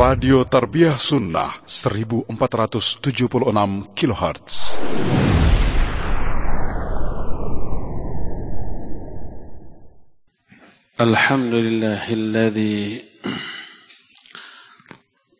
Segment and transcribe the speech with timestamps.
[0.00, 4.80] Radio Tarbiyah Sunnah 1476 kHz.
[11.00, 13.04] الحمد لله الذي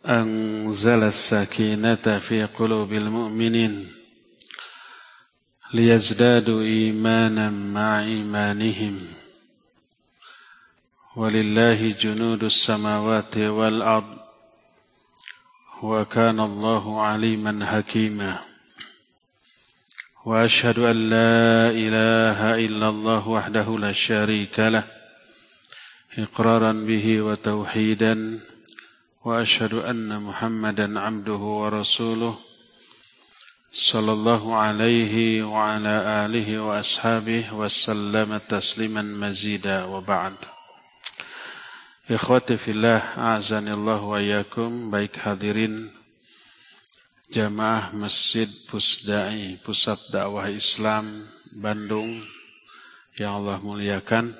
[0.06, 3.92] أنزل السكينة في قلوب المؤمنين
[5.74, 8.98] ليزدادوا إيمانا مع إيمانهم
[11.16, 14.19] ولله جنود السماوات والأرض
[15.83, 18.39] وكان الله عليما حكيما.
[20.25, 24.83] وأشهد أن لا إله إلا الله وحده لا شريك له
[26.17, 28.39] إقرارا به وتوحيدا.
[29.25, 32.35] وأشهد أن محمدا عبده ورسوله
[33.71, 39.83] صلى الله عليه وعلى آله وأصحابه وسلم تسليما مزيدا.
[39.83, 40.33] وبعد
[42.11, 44.19] Ikhwati fillah, a'zanillahu wa
[44.91, 45.95] baik hadirin
[47.31, 51.07] jamaah Masjid Pusdai, Pusat Dakwah Islam
[51.55, 52.11] Bandung
[53.15, 54.35] yang Allah muliakan.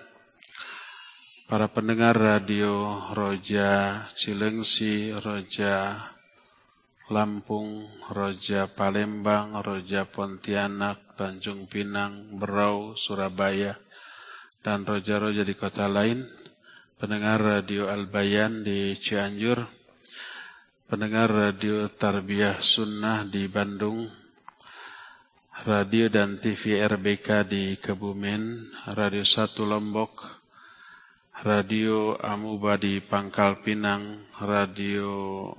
[1.48, 6.12] Para pendengar radio Roja Cilengsi, Roja
[7.08, 13.80] Lampung, Roja Palembang, Roja Pontianak, Tanjung Pinang, Berau, Surabaya,
[14.60, 16.41] dan roja-roja di kota lain
[17.02, 19.58] pendengar radio Al-Bayan di Cianjur,
[20.86, 24.06] pendengar radio Tarbiyah Sunnah di Bandung,
[25.66, 30.30] radio dan TV RBK di Kebumen, radio Satu Lombok,
[31.42, 35.50] radio Amuba di Pangkal Pinang, radio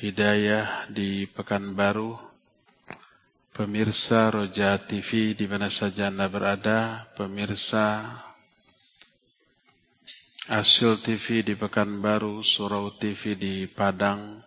[0.00, 2.16] Hidayah di Pekanbaru,
[3.52, 8.31] pemirsa Roja TV di mana saja Anda berada, pemirsa
[10.52, 14.44] Asil TV di Pekanbaru, Surau TV di Padang,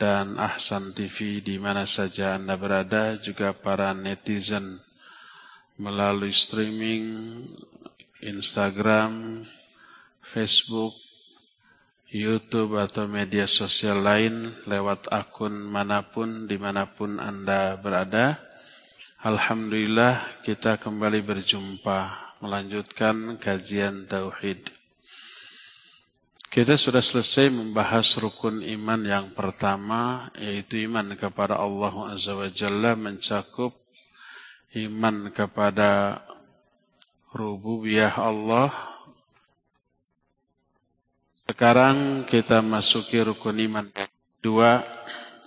[0.00, 4.80] dan Ahsan TV di mana saja Anda berada, juga para netizen
[5.76, 7.36] melalui streaming
[8.24, 9.44] Instagram,
[10.24, 10.96] Facebook,
[12.08, 18.40] YouTube atau media sosial lain lewat akun mana pun di mana pun Anda berada.
[19.20, 24.79] Alhamdulillah kita kembali berjumpa melanjutkan kajian Tauhid.
[26.50, 32.98] Kita sudah selesai membahas rukun iman yang pertama yaitu iman kepada Allah Azza wa Jalla
[32.98, 33.70] mencakup
[34.74, 36.18] iman kepada
[37.30, 38.74] rububiyah Allah.
[41.46, 43.86] Sekarang kita masuki rukun iman
[44.42, 44.82] dua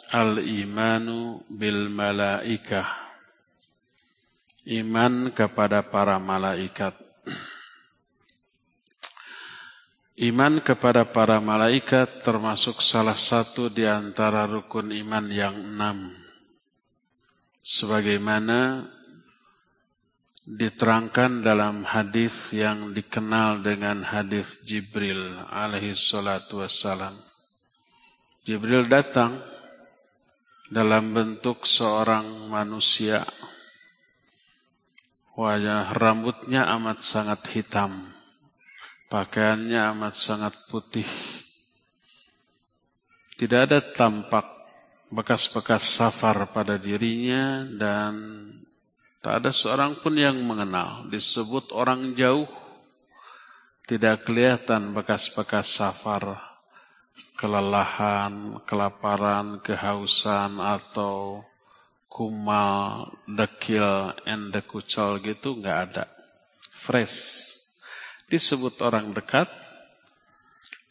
[0.08, 2.88] al-imanu bil malaikah.
[4.64, 6.96] Iman kepada para malaikat.
[10.14, 16.14] Iman kepada para malaikat termasuk salah satu di antara rukun iman yang enam.
[17.66, 18.86] Sebagaimana
[20.46, 27.18] diterangkan dalam hadis yang dikenal dengan hadis Jibril alaihi salatu wassalam.
[28.46, 29.42] Jibril datang
[30.70, 33.26] dalam bentuk seorang manusia.
[35.34, 38.13] Wajah rambutnya amat sangat hitam
[39.14, 41.06] Pakaiannya amat sangat putih.
[43.38, 44.42] Tidak ada tampak
[45.14, 48.14] bekas-bekas safar pada dirinya dan
[49.22, 51.06] tak ada seorang pun yang mengenal.
[51.14, 52.50] Disebut orang jauh,
[53.86, 56.42] tidak kelihatan bekas-bekas safar,
[57.38, 61.46] kelelahan, kelaparan, kehausan atau
[62.10, 66.10] kumal, dekil, endekucal gitu nggak ada.
[66.74, 67.62] Fresh
[68.28, 69.50] disebut orang dekat,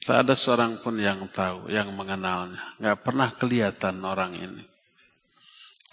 [0.03, 2.75] tak ada seorang pun yang tahu, yang mengenalnya.
[2.83, 4.65] Nggak pernah kelihatan orang ini.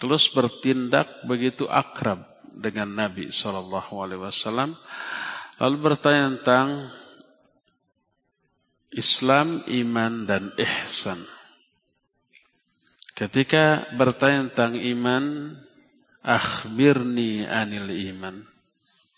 [0.00, 4.74] Terus bertindak begitu akrab dengan Nabi SAW.
[5.60, 6.68] Lalu bertanya tentang
[8.90, 11.22] Islam, iman, dan ihsan.
[13.14, 15.54] Ketika bertanya tentang iman,
[16.24, 18.49] akhbirni anil iman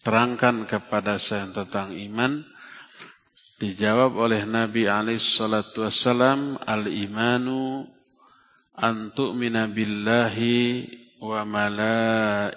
[0.02, 2.42] terangkan kepada saya tentang iman.
[3.62, 7.86] Dijawab oleh Nabi alaihi salatu wasalam al imanu
[8.74, 10.90] an tu'mina billahi
[11.22, 12.50] wa malaikatihi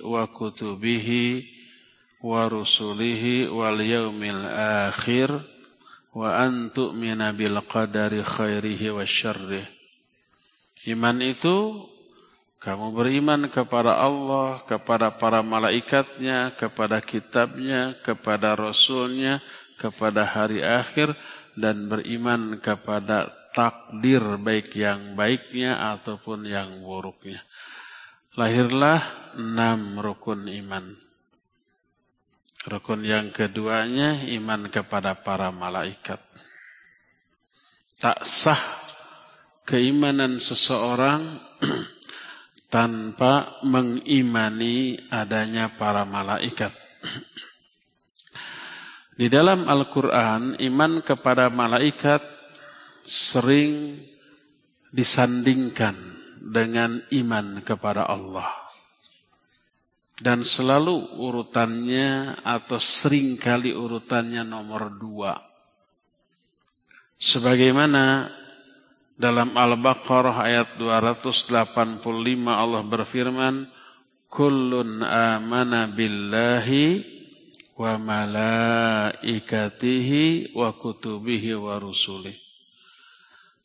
[0.00, 1.44] wa kutubihi
[2.24, 4.48] wa rusulihi wal yaumil
[4.88, 5.28] akhir
[6.16, 9.68] wa an tu'mina bil qadari khairihi wa syarrih.
[10.88, 11.84] Iman itu
[12.58, 19.38] kamu beriman kepada Allah, kepada para malaikatnya, kepada kitabnya, kepada rasulnya,
[19.78, 21.14] kepada hari akhir,
[21.54, 27.46] dan beriman kepada takdir baik yang baiknya ataupun yang buruknya.
[28.34, 29.02] Lahirlah
[29.38, 30.94] enam rukun iman.
[32.66, 36.18] Rukun yang keduanya iman kepada para malaikat.
[37.98, 38.62] Tak sah
[39.66, 41.42] keimanan seseorang
[42.68, 46.72] tanpa mengimani adanya para malaikat.
[49.18, 52.22] Di dalam Al-Quran, iman kepada malaikat
[53.02, 53.98] sering
[54.94, 55.96] disandingkan
[56.38, 58.46] dengan iman kepada Allah.
[60.18, 65.34] Dan selalu urutannya atau sering kali urutannya nomor dua.
[67.18, 68.30] Sebagaimana
[69.18, 72.06] dalam Al-Baqarah ayat 285
[72.46, 73.66] Allah berfirman,
[74.30, 77.02] Kullun amana billahi
[77.74, 81.82] wa malaikatihi wa kutubihi wa.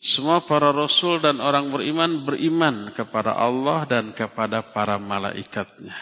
[0.04, 5.96] Semua para rasul dan orang beriman beriman kepada Allah dan kepada para malaikatnya.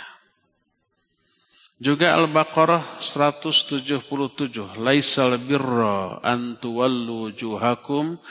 [1.82, 4.78] Juga Al-Baqarah 177.
[4.78, 8.22] Laisal birra an tuwallu wujuhakum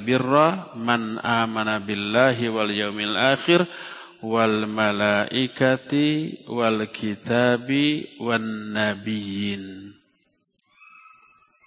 [0.00, 3.68] birra man amana billahi wal yaumil akhir
[4.24, 9.94] wal malaikati wal kitabi wan nabiyyin.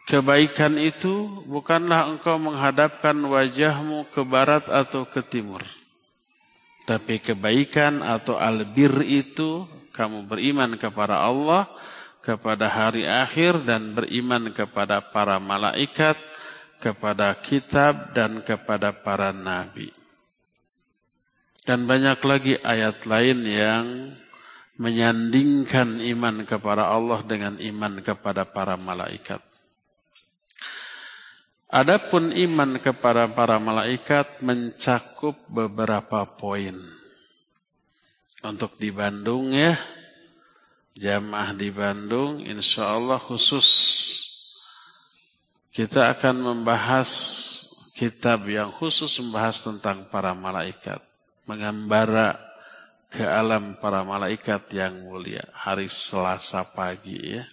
[0.09, 5.63] Kebaikan itu bukanlah engkau menghadapkan wajahmu ke barat atau ke timur.
[6.83, 9.63] Tapi kebaikan atau albir itu
[9.95, 11.69] kamu beriman kepada Allah,
[12.21, 16.15] kepada hari akhir dan beriman kepada para malaikat,
[16.77, 19.89] kepada kitab dan kepada para nabi.
[21.61, 23.85] Dan banyak lagi ayat lain yang
[24.81, 29.41] menyandingkan iman kepada Allah dengan iman kepada para malaikat.
[31.71, 36.75] Adapun iman kepada para malaikat mencakup beberapa poin.
[38.41, 39.77] Untuk di Bandung ya,
[40.97, 43.67] jamaah di Bandung insya Allah khusus
[45.71, 47.09] kita akan membahas
[47.95, 50.99] kitab yang khusus membahas tentang para malaikat
[51.51, 52.51] mengambara
[53.11, 57.43] ke alam para malaikat yang mulia hari Selasa pagi ya.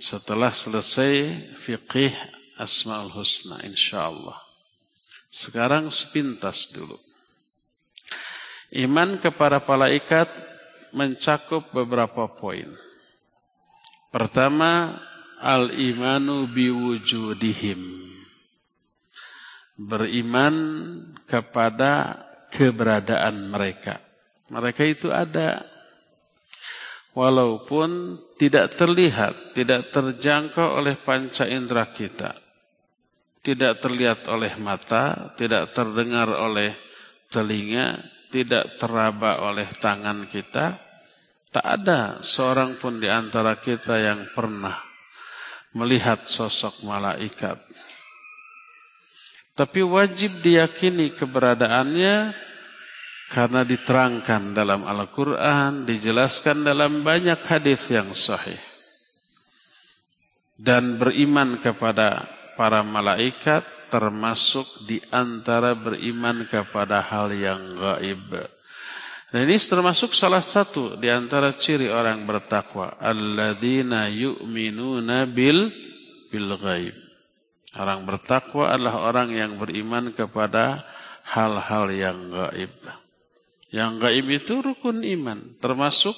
[0.00, 1.28] Setelah selesai
[1.60, 2.16] fiqih
[2.56, 4.40] Asmaul Husna insyaallah.
[5.28, 6.96] Sekarang sepintas dulu.
[8.72, 10.28] Iman kepada malaikat
[10.92, 12.72] mencakup beberapa poin.
[14.12, 15.00] Pertama,
[15.40, 18.02] al-imanu biwujudihim
[19.76, 20.54] beriman
[21.26, 22.22] kepada
[22.52, 23.98] keberadaan mereka.
[24.52, 25.64] Mereka itu ada
[27.16, 32.36] walaupun tidak terlihat, tidak terjangkau oleh panca indera kita.
[33.42, 36.78] Tidak terlihat oleh mata, tidak terdengar oleh
[37.26, 37.98] telinga,
[38.32, 40.80] tidak teraba oleh tangan kita.
[41.52, 44.80] Tak ada seorang pun di antara kita yang pernah
[45.76, 47.60] melihat sosok malaikat
[49.52, 52.32] tapi wajib diyakini keberadaannya
[53.28, 58.60] karena diterangkan dalam Al-Quran, dijelaskan dalam banyak hadis yang sahih.
[60.56, 68.32] Dan beriman kepada para malaikat termasuk di antara beriman kepada hal yang gaib.
[69.28, 72.96] Dan ini termasuk salah satu di antara ciri orang bertakwa.
[72.96, 75.68] Alladzina yu'minuna bil
[76.32, 76.96] bil ghaib.
[77.76, 80.88] Orang bertakwa adalah orang yang beriman kepada
[81.28, 82.72] hal-hal yang gaib.
[83.72, 86.12] Yang gaib itu rukun iman, termasuk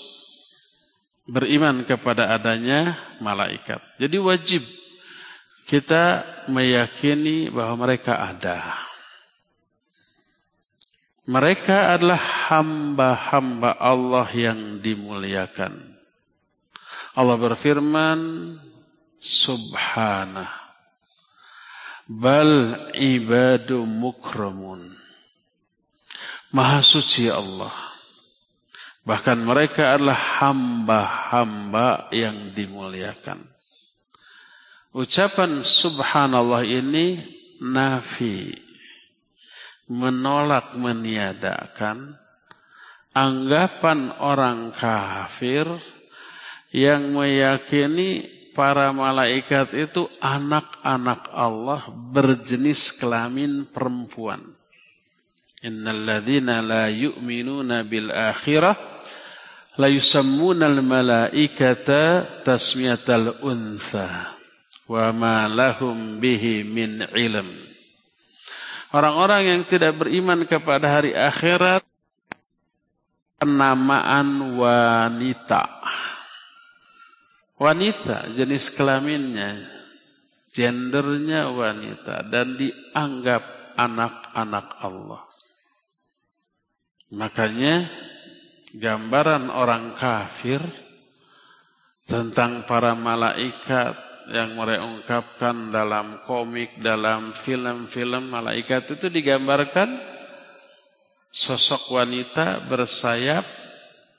[1.26, 3.78] beriman kepada adanya malaikat.
[4.02, 4.62] Jadi wajib
[5.64, 8.84] kita meyakini bahwa mereka ada.
[11.24, 15.96] Mereka adalah hamba-hamba Allah yang dimuliakan.
[17.16, 18.20] Allah berfirman,
[19.24, 20.52] Subhanah
[22.04, 24.92] bal ibadu mukramun.
[26.52, 27.72] Maha suci Allah.
[29.04, 33.53] Bahkan mereka adalah hamba-hamba yang dimuliakan.
[34.94, 37.18] Ucapan subhanallah ini
[37.58, 38.54] nafi.
[39.90, 42.14] Menolak meniadakan
[43.10, 45.66] anggapan orang kafir
[46.70, 54.46] yang meyakini para malaikat itu anak-anak Allah berjenis kelamin perempuan.
[55.58, 58.78] Innalladzina la yu'minuna bil akhirah
[59.74, 64.33] la yusammunal malaikata tasmiyatal untha
[64.88, 67.48] wa ma lahum bihi min ilm.
[68.94, 71.82] Orang-orang yang tidak beriman kepada hari akhirat
[73.42, 75.66] penamaan wanita.
[77.58, 79.66] Wanita jenis kelaminnya,
[80.54, 83.42] gendernya wanita dan dianggap
[83.74, 85.22] anak-anak Allah.
[87.14, 87.90] Makanya
[88.74, 90.62] gambaran orang kafir
[92.06, 100.00] tentang para malaikat yang mereka ungkapkan dalam komik, dalam film-film malaikat itu digambarkan
[101.34, 103.44] sosok wanita bersayap,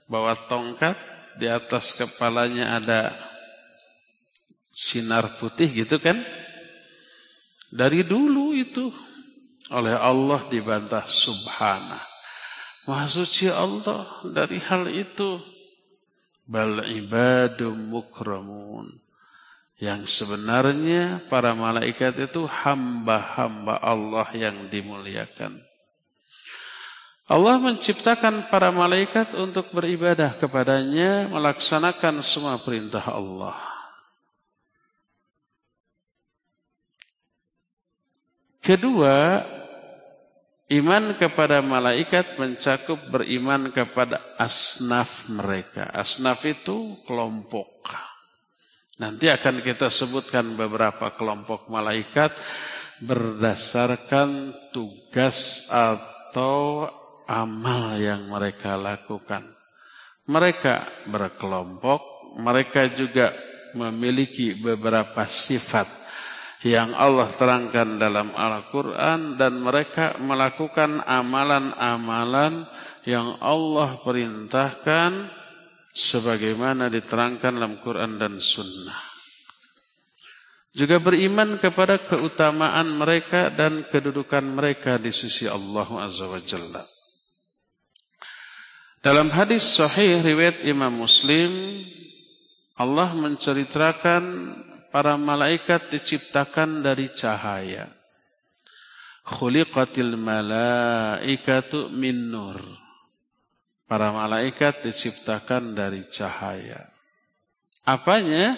[0.05, 0.99] bawa tongkat,
[1.35, 3.15] di atas kepalanya ada
[4.75, 6.19] sinar putih gitu kan.
[7.71, 8.91] Dari dulu itu
[9.71, 12.03] oleh Allah dibantah subhanah.
[12.85, 15.41] Maha suci Allah dari hal itu.
[16.45, 19.04] Bal ibadum mukramun.
[19.75, 25.59] Yang sebenarnya para malaikat itu hamba-hamba Allah yang dimuliakan.
[27.25, 33.57] Allah menciptakan para malaikat untuk beribadah kepadanya, melaksanakan semua perintah Allah.
[38.61, 39.41] Kedua,
[40.65, 45.85] Iman kepada malaikat mencakup beriman kepada asnaf mereka.
[45.93, 47.85] Asnaf itu kelompok.
[48.95, 52.31] Nanti akan kita sebutkan beberapa kelompok malaikat
[53.03, 56.87] berdasarkan tugas atau
[57.27, 59.51] amal yang mereka lakukan.
[60.31, 63.35] Mereka berkelompok, mereka juga
[63.75, 65.85] memiliki beberapa sifat
[66.63, 72.63] yang Allah terangkan dalam Al-Quran dan mereka melakukan amalan-amalan
[73.03, 75.29] yang Allah perintahkan
[75.95, 79.15] sebagaimana diterangkan dalam Quran dan Sunnah.
[80.75, 86.83] Juga beriman kepada keutamaan mereka dan kedudukan mereka di sisi Allah Azza wa Jalla.
[88.99, 91.79] Dalam hadis sahih riwayat Imam Muslim,
[92.75, 94.23] Allah menceritakan
[94.91, 97.87] para malaikat diciptakan dari cahaya.
[99.23, 102.84] Khuliqatil malaikatu min nur.
[103.85, 106.89] Para malaikat diciptakan dari cahaya.
[107.85, 108.57] Apanya?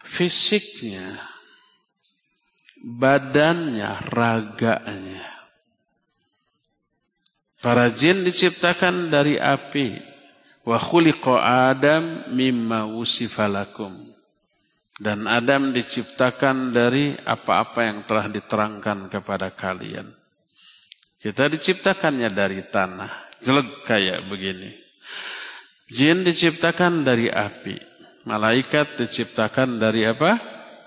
[0.00, 1.18] Fisiknya,
[2.80, 5.26] badannya, raganya.
[7.60, 10.00] Para jin diciptakan dari api.
[10.64, 11.36] Wa khuliqa
[11.74, 14.08] Adam mimma wusifalakum.
[15.00, 20.12] Dan Adam diciptakan dari apa-apa yang telah diterangkan kepada kalian.
[21.20, 23.29] Kita diciptakannya dari tanah.
[23.40, 24.76] Jelek kayak begini.
[25.90, 27.76] Jin diciptakan dari api.
[28.28, 30.38] Malaikat diciptakan dari apa?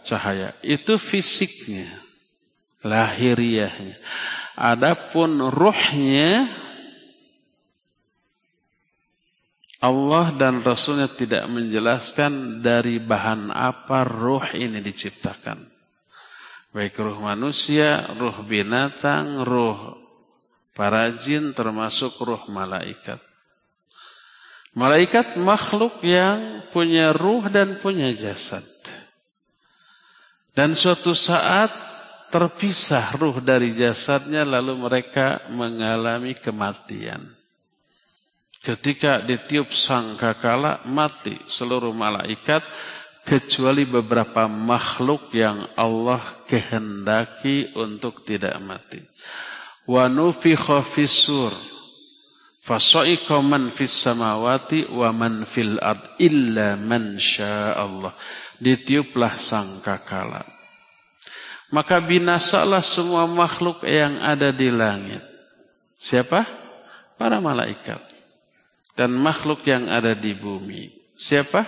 [0.05, 0.53] Cahaya.
[0.62, 1.89] Itu fisiknya.
[2.86, 3.98] Lahiriahnya.
[4.53, 6.45] Adapun ruhnya
[9.83, 15.60] Allah dan Rasulnya tidak menjelaskan dari bahan apa ruh ini diciptakan.
[16.72, 20.02] Baik ruh manusia, ruh binatang, ruh
[20.74, 23.22] para jin termasuk ruh malaikat.
[24.74, 28.65] Malaikat makhluk yang punya ruh dan punya jasad.
[30.53, 31.70] Dan suatu saat
[32.34, 37.22] terpisah ruh dari jasadnya lalu mereka mengalami kematian.
[38.63, 42.65] Ketika ditiup sangkakala mati seluruh malaikat
[43.22, 49.03] kecuali beberapa makhluk yang Allah kehendaki untuk tidak mati.
[49.83, 51.51] Wa nufikha fissur
[52.63, 57.19] fasa'iqa man fis samawati wa man fil ard illa man
[57.75, 58.15] Allah.
[58.63, 60.47] Ditiuplah sangkakala.
[61.73, 65.25] Maka binasalah semua makhluk yang ada di langit.
[65.97, 66.45] Siapa?
[67.17, 68.13] Para malaikat
[68.93, 70.93] dan makhluk yang ada di bumi.
[71.17, 71.65] Siapa?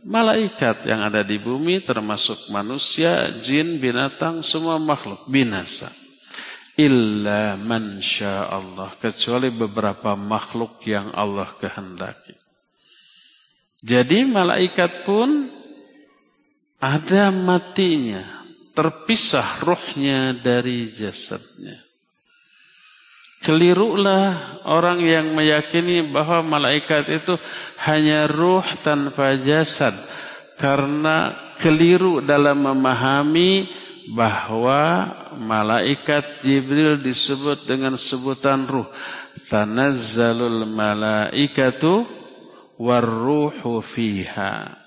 [0.00, 5.92] Malaikat yang ada di bumi termasuk manusia, jin, binatang, semua makhluk binasa.
[6.80, 8.90] Illa man Allah.
[8.96, 12.32] Kecuali beberapa makhluk yang Allah kehendaki.
[13.84, 15.48] Jadi malaikat pun
[16.80, 18.40] ada matinya.
[18.72, 21.76] Terpisah ruhnya dari jasadnya.
[23.40, 27.36] Kelirulah orang yang meyakini bahwa malaikat itu
[27.84, 29.92] hanya ruh tanpa jasad.
[30.60, 33.68] Karena keliru dalam memahami
[34.12, 38.88] bahwa malaikat Jibril disebut dengan sebutan ruh.
[39.50, 42.06] Tanazzalul malaikatu
[42.78, 44.78] warruhu fiha.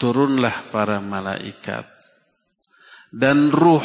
[0.00, 1.84] Turunlah para malaikat.
[3.10, 3.84] Dan ruh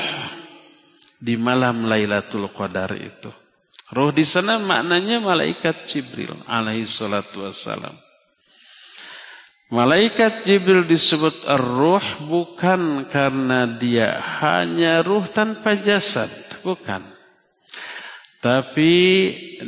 [1.18, 3.34] di malam Lailatul Qadar itu.
[3.89, 8.04] Ruh di sana maknanya malaikat Jibril alaihi salatu wassalam.
[9.74, 16.29] Malaikat Jibril disebut ar-ruh bukan karena dia hanya ruh tanpa jasad,
[16.62, 17.01] bukan.
[18.45, 18.93] Tapi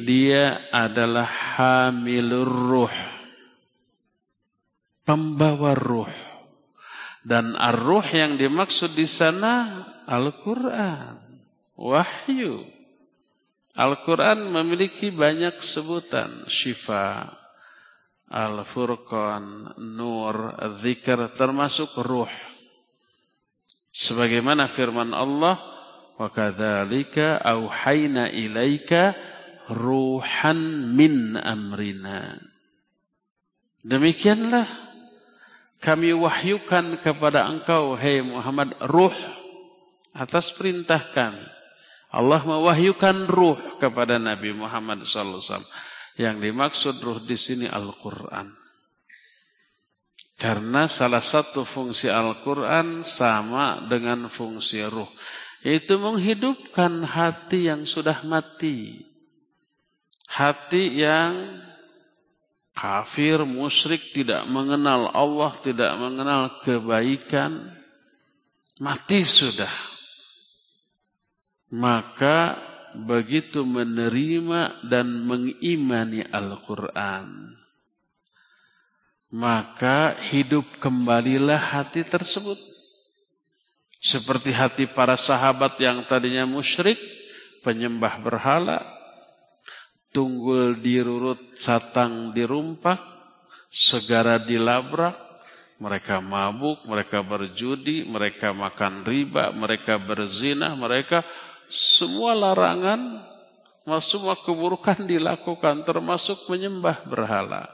[0.06, 2.96] dia adalah hamilur ruh.
[5.01, 6.13] Pembawa ruh.
[7.25, 11.20] Dan ar-ruh yang dimaksud di sana Al-Qur'an,
[11.74, 12.63] wahyu.
[13.77, 16.50] Al-Quran memiliki banyak sebutan.
[16.50, 17.37] Syifa,
[18.27, 20.51] Al-Furqan, Nur,
[20.84, 22.31] Dzikr termasuk ruh.
[23.96, 25.55] Sebagaimana firman Allah,
[26.19, 29.15] "Wa kadzalika auhayna ilaika
[29.72, 32.36] ruhan min amrina."
[33.88, 34.67] Demikianlah
[35.79, 39.15] kami wahyukan kepada engkau hai hey Muhammad ruh
[40.12, 41.46] atas perintah kami.
[42.12, 45.75] Allah mewahyukan ruh kepada Nabi Muhammad sallallahu alaihi wasallam.
[46.18, 48.58] Yang dimaksud ruh di sini Al-Quran.
[50.38, 55.10] Karena salah satu fungsi Al-Quran sama dengan fungsi ruh.
[55.66, 59.02] Yaitu menghidupkan hati yang sudah mati.
[60.30, 61.58] Hati yang
[62.78, 67.74] kafir, musyrik, tidak mengenal Allah, tidak mengenal kebaikan.
[68.78, 69.74] Mati sudah.
[71.74, 72.62] Maka
[73.06, 77.54] begitu menerima dan mengimani Al-Quran.
[79.27, 82.58] Maka hidup kembalilah hati tersebut.
[83.98, 86.96] Seperti hati para sahabat yang tadinya musyrik,
[87.66, 88.80] penyembah berhala,
[90.16, 92.98] tunggul dirurut, satang dirumpak,
[93.68, 95.27] segara dilabrak,
[95.77, 101.22] mereka mabuk, mereka berjudi, mereka makan riba, mereka berzina, mereka
[101.68, 103.24] semua larangan,
[104.03, 107.68] semua keburukan dilakukan termasuk menyembah berhala.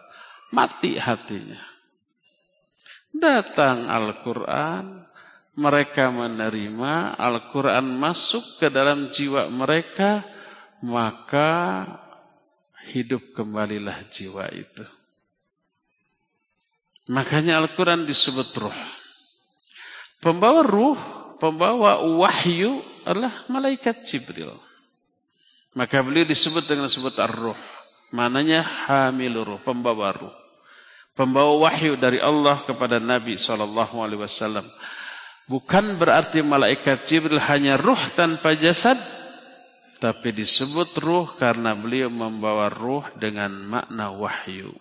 [0.53, 1.61] Mati hatinya.
[3.13, 5.05] Datang Al-Quran,
[5.57, 10.25] mereka menerima, Al-Quran masuk ke dalam jiwa mereka,
[10.85, 11.85] maka
[12.89, 14.85] hidup kembalilah jiwa itu.
[17.09, 18.79] Makanya Al-Quran disebut ruh.
[20.21, 20.99] Pembawa ruh,
[21.41, 24.55] pembawa wahyu adalah malaikat Jibril.
[25.73, 27.57] Maka beliau disebut dengan sebut ar-ruh.
[28.13, 30.35] Mananya hamilur ruh, pembawa ruh.
[31.13, 34.65] Pembawa wahyu dari Allah kepada Nabi SAW.
[35.49, 38.97] Bukan berarti malaikat Jibril hanya ruh tanpa jasad.
[39.97, 44.73] Tapi disebut ruh karena beliau membawa ruh dengan makna wahyu.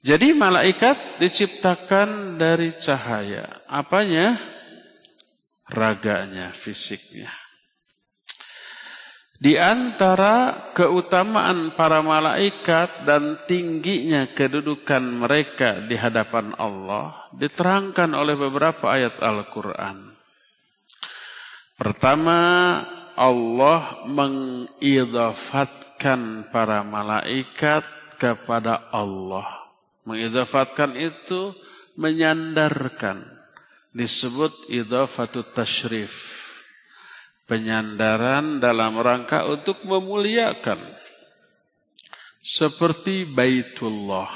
[0.00, 3.60] Jadi malaikat diciptakan dari cahaya.
[3.68, 4.40] Apanya?
[5.70, 7.30] Raganya, fisiknya.
[9.40, 18.92] Di antara keutamaan para malaikat dan tingginya kedudukan mereka di hadapan Allah diterangkan oleh beberapa
[18.92, 20.12] ayat Al-Quran.
[21.72, 22.36] Pertama,
[23.16, 27.88] Allah mengidafatkan para malaikat
[28.20, 29.72] kepada Allah.
[30.04, 31.56] Mengidafatkan itu
[31.96, 33.39] menyandarkan
[33.90, 36.38] disebut idhafatut tashrif.
[37.46, 40.78] Penyandaran dalam rangka untuk memuliakan.
[42.38, 44.30] Seperti Baitullah.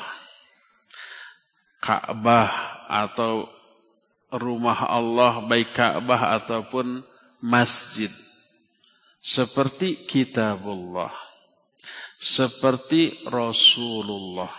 [1.78, 2.50] Ka'bah
[2.90, 3.46] atau
[4.34, 7.06] rumah Allah baik Ka'bah ataupun
[7.38, 8.10] masjid.
[9.22, 11.14] Seperti kitabullah.
[12.18, 14.50] Seperti Rasulullah.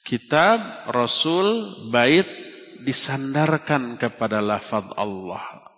[0.00, 2.39] Kitab, Rasul, bait,
[2.82, 5.70] disandarkan kepada lafaz Allah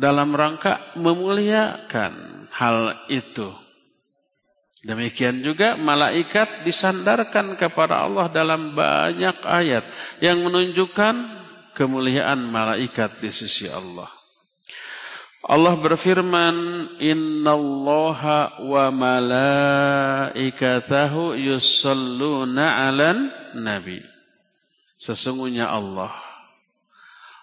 [0.00, 3.52] dalam rangka memuliakan hal itu.
[4.80, 9.84] Demikian juga malaikat disandarkan kepada Allah dalam banyak ayat
[10.24, 11.36] yang menunjukkan
[11.76, 14.08] kemuliaan malaikat di sisi Allah.
[15.44, 16.56] Allah berfirman,
[16.96, 24.09] "Innallaha wa malaikatahu yusalluna 'alan nabi."
[25.00, 26.12] Sesungguhnya Allah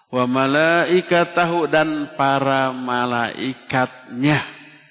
[0.08, 4.38] wa malaikatahu dan para malaikatnya.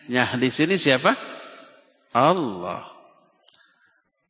[0.08, 1.16] Nyah di sini siapa?
[2.12, 2.84] Allah.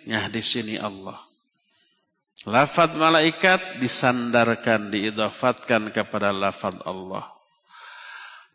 [0.00, 1.16] Nya di sini Allah.
[2.48, 7.39] Lafaz malaikat disandarkan diidafatkan kepada lafaz Allah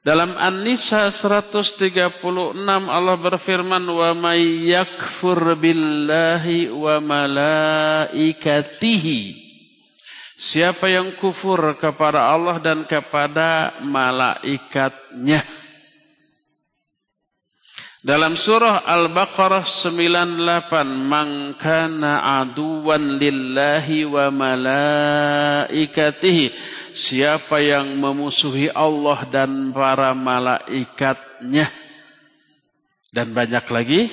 [0.06, 2.22] dalam An-Nisa 136
[2.70, 8.22] Allah berfirman wa may yakfur billahi wa malaikatihi.
[10.38, 15.65] Siapa yang kufur kepada Allah dan kepada malaikatnya
[18.06, 26.54] dalam surah Al-Baqarah 98 man kana aduwan lillahi wa malaikatihi
[26.94, 31.66] siapa yang memusuhi Allah dan para malaikatnya.
[33.10, 34.06] Dan banyak lagi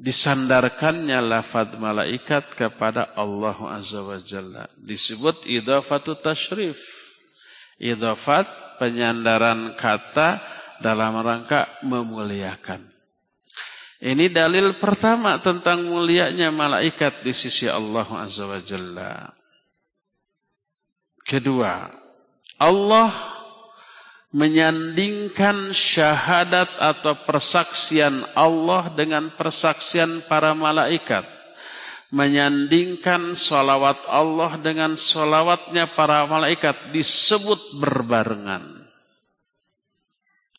[0.00, 4.64] disandarkannya lafaz malaikat kepada Allah Azza wa Jalla.
[4.80, 6.80] Disebut idafatu tashrif.
[7.76, 8.48] Idafat
[8.80, 10.40] penyandaran kata
[10.80, 12.88] dalam rangka memuliakan
[14.00, 19.40] ini dalil pertama tentang mulianya malaikat di sisi Allah Azza wa Jalla
[21.30, 21.86] Kedua,
[22.58, 23.14] Allah
[24.34, 31.22] menyandingkan syahadat atau persaksian Allah dengan persaksian para malaikat.
[32.10, 38.79] Menyandingkan salawat Allah dengan salawatnya para malaikat disebut berbarengan.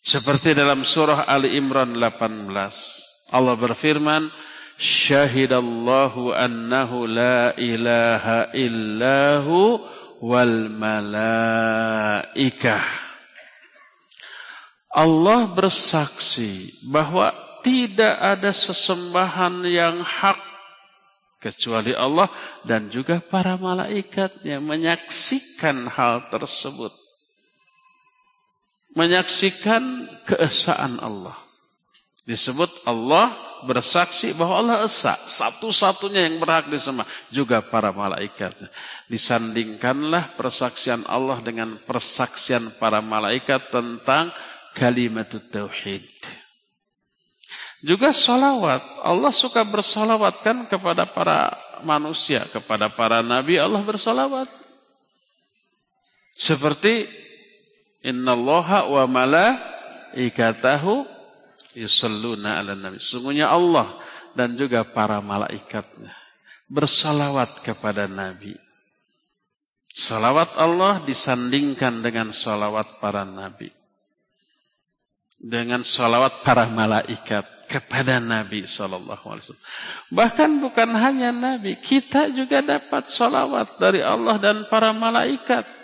[0.01, 2.49] Seperti dalam surah Ali Imran 18.
[3.31, 4.33] Allah berfirman,
[4.81, 9.77] Syahidallahu annahu la ilaha illahu
[10.25, 12.81] wal malaikah.
[14.89, 17.29] Allah bersaksi bahwa
[17.61, 20.49] tidak ada sesembahan yang hak
[21.41, 22.29] kecuali Allah
[22.65, 27.00] dan juga para malaikatnya menyaksikan hal tersebut.
[28.91, 31.37] Menyaksikan keesaan Allah.
[32.27, 38.57] Disebut Allah bersaksi bahwa Allah esa, satu-satunya yang berhak disembah, juga para malaikat.
[39.07, 44.33] Disandingkanlah persaksian Allah dengan persaksian para malaikat tentang
[44.73, 46.07] kalimat tauhid.
[47.81, 48.81] Juga solawat.
[49.01, 54.45] Allah suka bersolawat kan kepada para manusia, kepada para nabi Allah bersolawat.
[56.31, 57.09] Seperti
[58.01, 61.05] innallaha wa malaikatahu
[61.77, 62.97] yusalluna ala nabi.
[63.01, 63.97] Sungguhnya Allah
[64.37, 66.13] dan juga para malaikatnya
[66.71, 68.55] bersalawat kepada nabi.
[69.91, 73.67] Salawat Allah disandingkan dengan salawat para nabi.
[75.35, 79.67] Dengan salawat para malaikat kepada Nabi Sallallahu Alaihi Wasallam.
[80.11, 85.80] Bahkan bukan hanya Nabi, kita juga dapat salawat dari Allah dan para malaikat.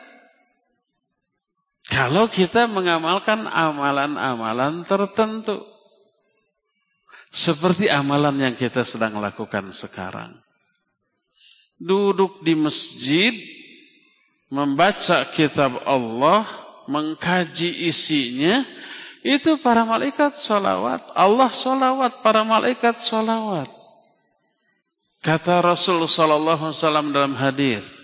[1.87, 5.63] Kalau kita mengamalkan amalan-amalan tertentu.
[7.27, 10.35] Seperti amalan yang kita sedang lakukan sekarang.
[11.77, 13.35] Duduk di masjid,
[14.47, 16.47] membaca kitab Allah,
[16.87, 18.63] mengkaji isinya,
[19.23, 21.03] itu para malaikat solawat.
[21.11, 23.67] Allah solawat, para malaikat solawat.
[25.19, 27.96] Kata Rasul Sallallahu Alaihi Wasallam dalam hadis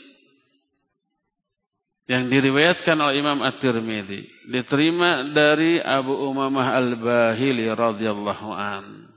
[2.03, 9.07] yang diriwayatkan oleh Imam At-Tirmidzi diterima dari Abu Umamah Al-Bahili radhiyallahu an.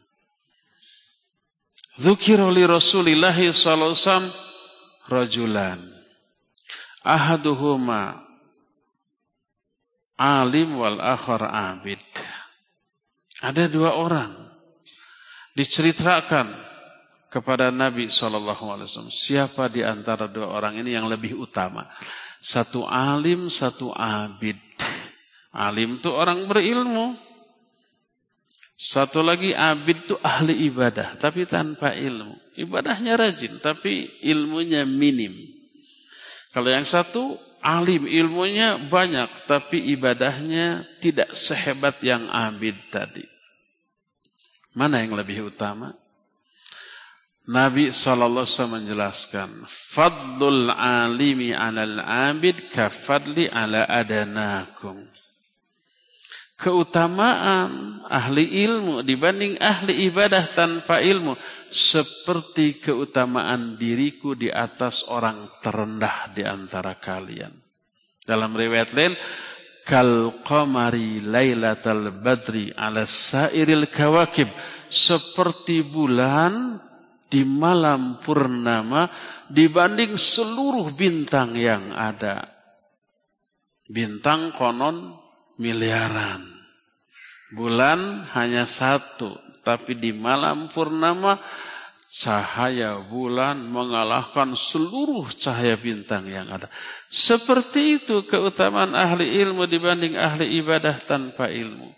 [1.99, 4.27] Dzukira li Rasulillah sallallahu alaihi wasallam
[5.11, 5.81] rajulan.
[7.07, 8.23] Ahaduhuma
[10.19, 12.03] alim wal akhar abid.
[13.43, 14.33] Ada dua orang
[15.55, 16.51] diceritakan
[17.31, 19.13] kepada Nabi Shallallahu Alaihi Wasallam.
[19.13, 21.85] Siapa di antara dua orang ini yang lebih utama?
[22.47, 24.55] Satu alim, satu abid.
[25.51, 27.19] Alim itu orang berilmu.
[28.79, 32.39] Satu lagi abid itu ahli ibadah, tapi tanpa ilmu.
[32.55, 35.35] Ibadahnya rajin, tapi ilmunya minim.
[36.55, 37.35] Kalau yang satu
[37.67, 43.27] alim, ilmunya banyak, tapi ibadahnya tidak sehebat yang abid tadi.
[44.71, 45.99] Mana yang lebih utama?
[47.47, 55.07] Nabi SAW menjelaskan, Fadlul alimi alal abid kafadli ala adanakum
[56.57, 61.37] keutamaan ahli ilmu dibanding ahli ibadah tanpa ilmu
[61.69, 67.53] seperti keutamaan diriku di atas orang terendah di antara kalian.
[68.25, 69.15] Dalam riwayat lain,
[69.87, 74.49] kal qamari lailatal badri ala sairil kawakib
[74.89, 76.81] seperti bulan
[77.27, 79.11] di malam purnama
[79.51, 82.47] dibanding seluruh bintang yang ada.
[83.87, 85.15] Bintang konon
[85.59, 86.43] miliaran.
[87.55, 91.39] Bulan hanya satu, tapi di malam purnama
[92.07, 96.67] cahaya bulan mengalahkan seluruh cahaya bintang yang ada.
[97.07, 101.95] Seperti itu keutamaan ahli ilmu dibanding ahli ibadah tanpa ilmu.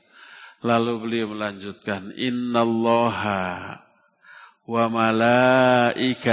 [0.60, 3.87] Lalu beliau melanjutkan, Innallaha
[4.68, 6.28] wa malaikatahu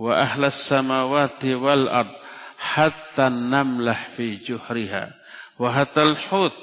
[0.00, 2.08] wa ahlas samawati wal ard
[2.56, 5.12] hatta namlah fi juhriha
[5.60, 6.56] wa hatal hut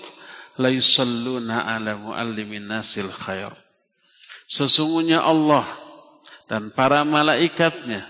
[0.57, 3.53] la yusalluna ala muallimin nasil khair.
[4.49, 5.63] Sesungguhnya Allah
[6.51, 8.03] dan para malaikatnya,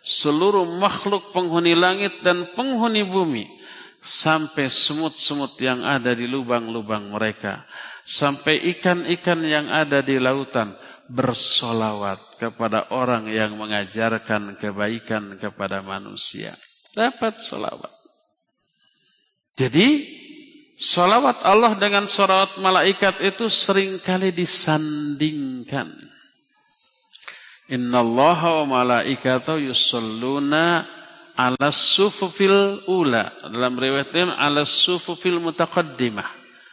[0.00, 3.44] seluruh makhluk penghuni langit dan penghuni bumi,
[4.00, 7.68] sampai semut-semut yang ada di lubang-lubang mereka,
[8.08, 10.72] sampai ikan-ikan yang ada di lautan,
[11.12, 16.56] bersolawat kepada orang yang mengajarkan kebaikan kepada manusia.
[16.96, 17.92] Dapat solawat.
[19.52, 20.20] Jadi
[20.82, 25.94] Salawat Allah dengan salawat malaikat itu sering kali disandingkan.
[27.70, 30.82] Inna Allah wa malaikatahu yusalluna
[31.38, 33.30] ala sufufil ula.
[33.46, 36.26] Dalam riwayat lain ala sufufil mutaqaddimah.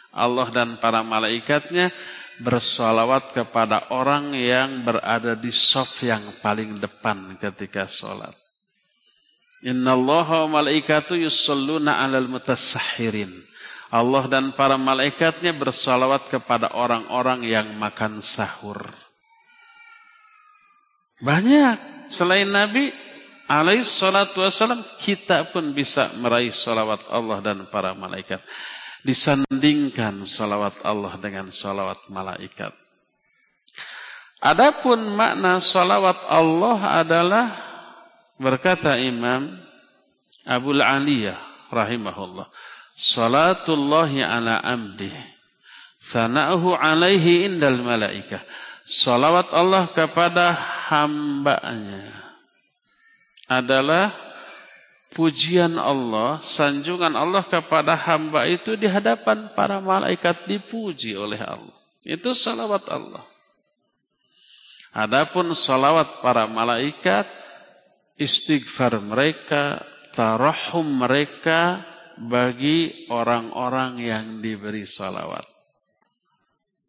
[0.10, 1.94] Allah dan para malaikatnya
[2.40, 8.32] bersolawat kepada orang yang berada di sof yang paling depan ketika sholat.
[9.60, 13.32] Inna Allah wa malaikatu yusalluna alal mutasahirin.
[13.90, 18.78] Allah dan para malaikatnya bersalawat kepada orang-orang yang makan sahur.
[21.20, 22.94] Banyak selain Nabi
[23.50, 28.40] alaih salatu wassalam, kita pun bisa meraih salawat Allah dan para malaikat.
[29.10, 32.70] Disandingkan salawat Allah dengan salawat malaikat.
[34.38, 37.48] Adapun makna salawat Allah adalah
[38.38, 39.58] berkata Imam
[40.46, 41.42] Abu Aliyah
[41.74, 42.54] rahimahullah
[42.94, 45.18] Salatullahi ala amdih.
[46.06, 48.46] Thana'uhu alaihi indal malaikah.
[48.86, 50.54] Salawat Allah kepada
[50.94, 52.14] hambanya
[53.50, 54.29] adalah
[55.14, 61.76] pujian Allah, sanjungan Allah kepada hamba itu di hadapan para malaikat dipuji oleh Allah.
[62.06, 63.26] Itu salawat Allah.
[64.94, 67.30] Adapun salawat para malaikat,
[68.18, 69.86] istighfar mereka,
[70.18, 71.86] tarahum mereka,
[72.20, 75.48] bagi orang-orang yang diberi salawat.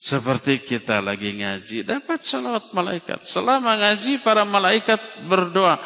[0.00, 3.22] Seperti kita lagi ngaji, dapat salawat malaikat.
[3.22, 5.76] Selama ngaji, para malaikat berdoa.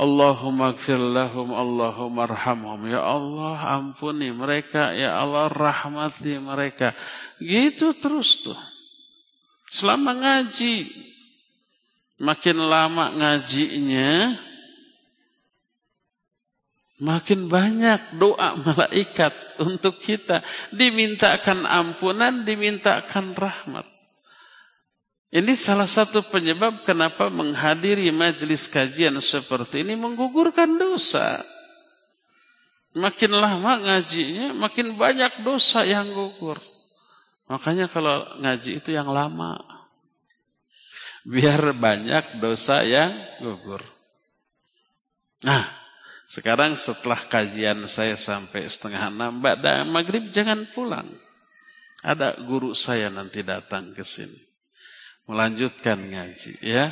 [0.00, 2.88] Allahumma gfir lahum, Allahumma arhamhum.
[2.88, 4.96] Ya Allah, ampuni mereka.
[4.96, 6.96] Ya Allah, rahmati mereka.
[7.36, 8.56] Gitu terus tuh.
[9.68, 10.88] Selama ngaji,
[12.16, 14.40] makin lama ngajinya,
[17.00, 20.44] Makin banyak doa malaikat untuk kita.
[20.68, 23.88] Dimintakan ampunan, dimintakan rahmat.
[25.30, 31.38] Ini salah satu penyebab kenapa menghadiri majelis kajian seperti ini menggugurkan dosa.
[32.98, 36.58] Makin lama ngajinya, makin banyak dosa yang gugur.
[37.46, 39.62] Makanya kalau ngaji itu yang lama.
[41.22, 43.86] Biar banyak dosa yang gugur.
[45.46, 45.62] Nah,
[46.26, 51.06] sekarang setelah kajian saya sampai setengah enam, Mbak maghrib jangan pulang.
[52.02, 54.49] Ada guru saya nanti datang ke sini.
[55.30, 56.90] Melanjutkan ngaji ya.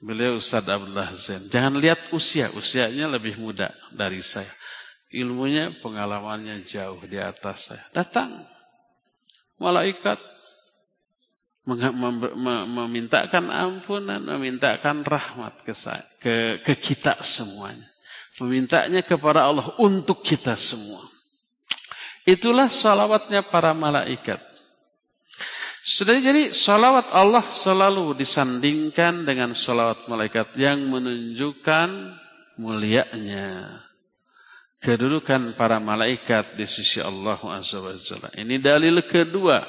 [0.00, 1.52] Beliau Ustaz Abdullah Zain.
[1.52, 4.48] Jangan lihat usia, usianya lebih muda dari saya.
[5.12, 7.84] Ilmunya, pengalamannya jauh di atas saya.
[7.92, 8.48] Datang.
[9.60, 10.16] Malaikat
[11.64, 17.88] memintakan ampunan, memintakan rahmat ke, saya, ke, ke kita semuanya.
[18.40, 21.00] Memintanya kepada Allah untuk kita semua.
[22.24, 24.53] Itulah salawatnya para malaikat.
[25.84, 31.88] Sudah jadi salawat Allah selalu disandingkan dengan salawat malaikat yang menunjukkan
[32.56, 33.84] mulianya
[34.80, 37.92] kedudukan para malaikat di sisi Allah Azza wa.
[38.32, 39.60] Ini dalil kedua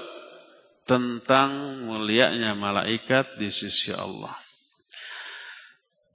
[0.88, 4.36] tentang mulianya malaikat di sisi Allah.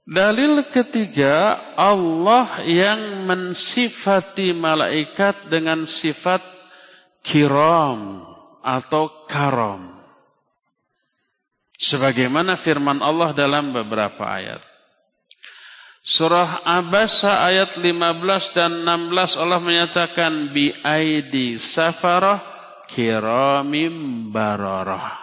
[0.01, 6.41] Dalil ketiga, Allah yang mensifati malaikat dengan sifat
[7.21, 8.25] kiram
[8.65, 9.90] atau karam.
[11.81, 14.61] Sebagaimana firman Allah dalam beberapa ayat.
[16.05, 22.37] Surah Abasa ayat 15 dan 16 Allah menyatakan bi aidi safarah
[22.85, 25.17] kiramim bararah.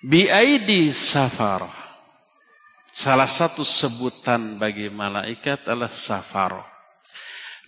[0.00, 1.84] Bi aidi safarah.
[2.88, 6.64] Salah satu sebutan bagi malaikat adalah safarah.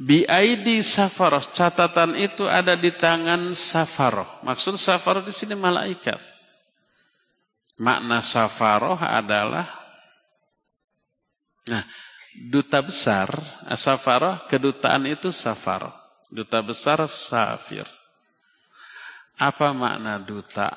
[0.01, 1.41] Bi aidi safarah.
[1.41, 4.41] Catatan itu ada di tangan safarah.
[4.45, 6.26] Maksud safarah di sini malaikat.
[7.77, 9.87] Makna safarah adalah
[11.67, 11.83] Nah,
[12.47, 13.27] duta besar,
[13.75, 15.91] safarah, kedutaan itu safar.
[16.31, 17.87] Duta besar safir.
[19.37, 20.71] Apa makna duta?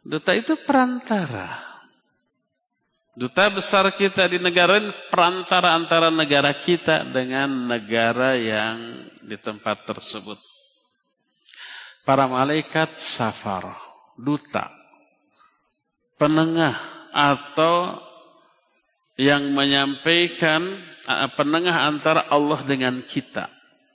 [0.00, 1.76] Duta itu perantara.
[3.14, 9.86] Duta besar kita di negara ini perantara antara negara kita dengan negara yang di tempat
[9.86, 10.36] tersebut.
[12.02, 13.70] Para malaikat safar,
[14.18, 14.83] duta,
[16.18, 16.78] penengah
[17.14, 17.98] atau
[19.14, 20.74] yang menyampaikan
[21.38, 23.46] penengah antara Allah dengan kita,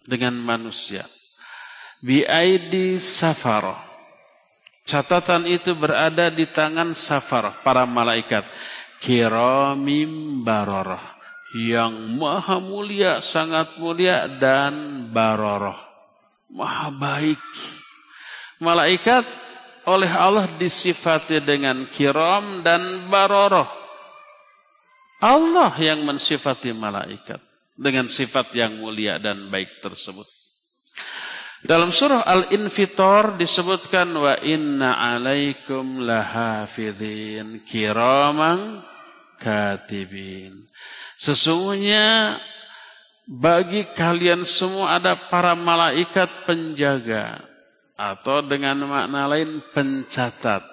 [0.07, 1.03] dengan manusia.
[1.99, 3.75] Biaidi safar.
[4.87, 8.47] Catatan itu berada di tangan safar, para malaikat.
[9.03, 11.19] Kiramim barorah.
[11.53, 15.77] Yang maha mulia, sangat mulia, dan baroroh.
[16.49, 17.41] Maha baik.
[18.59, 19.23] Malaikat
[19.89, 23.79] oleh Allah disifati dengan kiram dan baroroh
[25.19, 27.43] Allah yang mensifati malaikat
[27.75, 30.23] dengan sifat yang mulia dan baik tersebut.
[31.59, 38.79] Dalam surah Al-Infitor disebutkan wa inna alaikum lahafidhin kiramang
[39.35, 40.63] katibin.
[41.19, 42.39] Sesungguhnya
[43.27, 47.48] bagi kalian semua ada para malaikat penjaga
[47.99, 50.63] atau dengan makna lain pencatat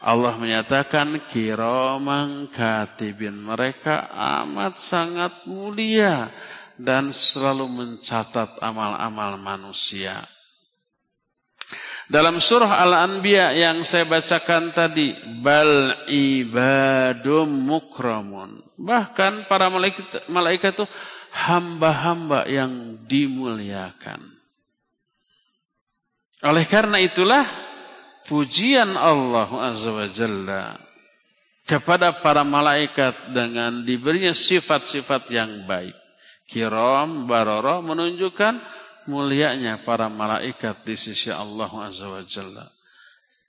[0.00, 3.36] Allah menyatakan kiromang katibin.
[3.36, 4.08] Mereka
[4.40, 6.32] amat sangat mulia
[6.80, 10.24] dan selalu mencatat amal-amal manusia.
[12.08, 18.64] Dalam surah Al-Anbiya yang saya bacakan tadi, bal ibadum mukramun.
[18.80, 20.88] Bahkan para malaikat, malaikat itu
[21.30, 24.39] hamba-hamba yang dimuliakan.
[26.40, 27.44] Oleh karena itulah
[28.24, 30.80] pujian Allah Azza wa Jalla
[31.68, 35.92] kepada para malaikat dengan diberinya sifat-sifat yang baik.
[36.48, 38.58] Kiram baroro menunjukkan
[39.06, 42.66] mulianya para malaikat di sisi Allah Azza wa Jalla.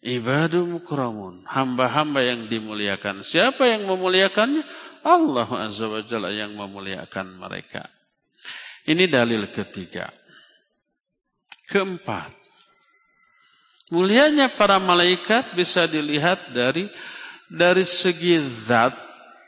[0.01, 3.21] Ibadu mukramun, hamba-hamba yang dimuliakan.
[3.21, 4.65] Siapa yang memuliakannya?
[5.05, 7.85] Allah Azza wa Jalla yang memuliakan mereka.
[8.89, 10.09] Ini dalil ketiga.
[11.69, 12.40] Keempat,
[13.91, 16.87] Mulianya para malaikat bisa dilihat dari
[17.51, 18.95] dari segi zat,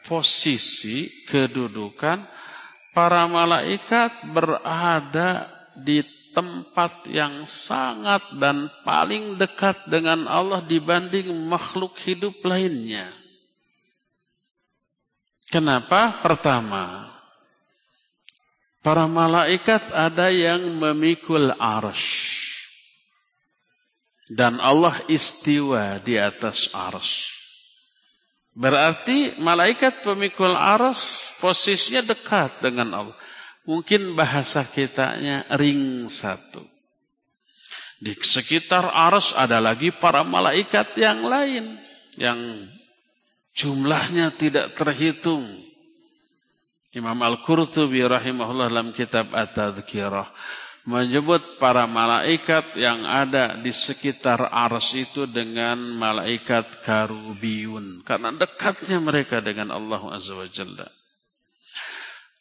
[0.04, 2.28] posisi, kedudukan
[2.92, 6.04] para malaikat berada di
[6.36, 13.08] tempat yang sangat dan paling dekat dengan Allah dibanding makhluk hidup lainnya.
[15.48, 16.20] Kenapa?
[16.20, 17.16] Pertama,
[18.84, 22.43] para malaikat ada yang memikul arsh
[24.32, 27.32] dan Allah istiwa di atas ars.
[28.54, 33.18] Berarti malaikat pemikul ars posisinya dekat dengan Allah.
[33.66, 36.62] Mungkin bahasa kitanya ring satu.
[38.04, 41.80] Di sekitar ars ada lagi para malaikat yang lain.
[42.20, 42.70] Yang
[43.58, 45.48] jumlahnya tidak terhitung.
[46.94, 50.30] Imam Al-Qurtubi rahimahullah dalam kitab At-Tadhkirah
[50.84, 59.40] menyebut para malaikat yang ada di sekitar ars itu dengan malaikat karubiyun karena dekatnya mereka
[59.40, 60.88] dengan Allah Azza wa Jalla.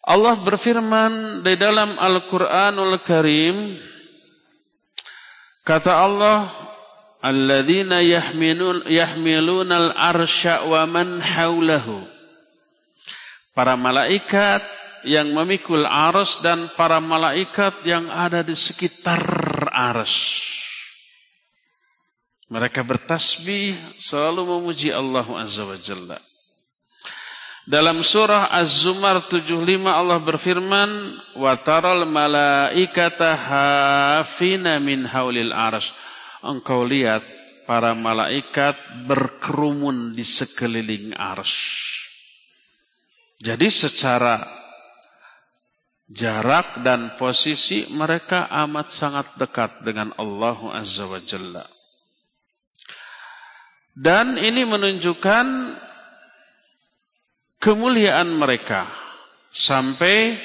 [0.02, 3.78] Allah berfirman di dalam Al-Qur'anul Karim
[5.62, 6.50] kata Allah
[7.22, 12.02] alladzina yahmilun yahmiluna al-arsya wa man haulahu
[13.54, 14.66] para malaikat
[15.02, 19.22] yang memikul aras dan para malaikat yang ada di sekitar
[19.70, 20.42] aras.
[22.52, 26.18] Mereka bertasbih selalu memuji Allah Azza wa Jalla.
[27.62, 30.90] Dalam surah Az-Zumar 75 Allah berfirman,
[31.38, 35.94] "Wa taral malaikata hafina min haulil aras."
[36.42, 37.22] Engkau lihat
[37.64, 38.74] para malaikat
[39.06, 41.54] berkerumun di sekeliling aras.
[43.38, 44.61] Jadi secara
[46.12, 51.64] jarak dan posisi mereka amat sangat dekat dengan Allah Azza wa Jalla.
[53.92, 55.46] Dan ini menunjukkan
[57.60, 58.88] kemuliaan mereka
[59.52, 60.40] sampai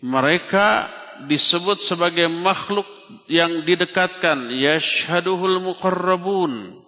[0.00, 0.88] mereka
[1.24, 2.88] disebut sebagai makhluk
[3.28, 6.80] yang didekatkan yashhaduhul muqarrabun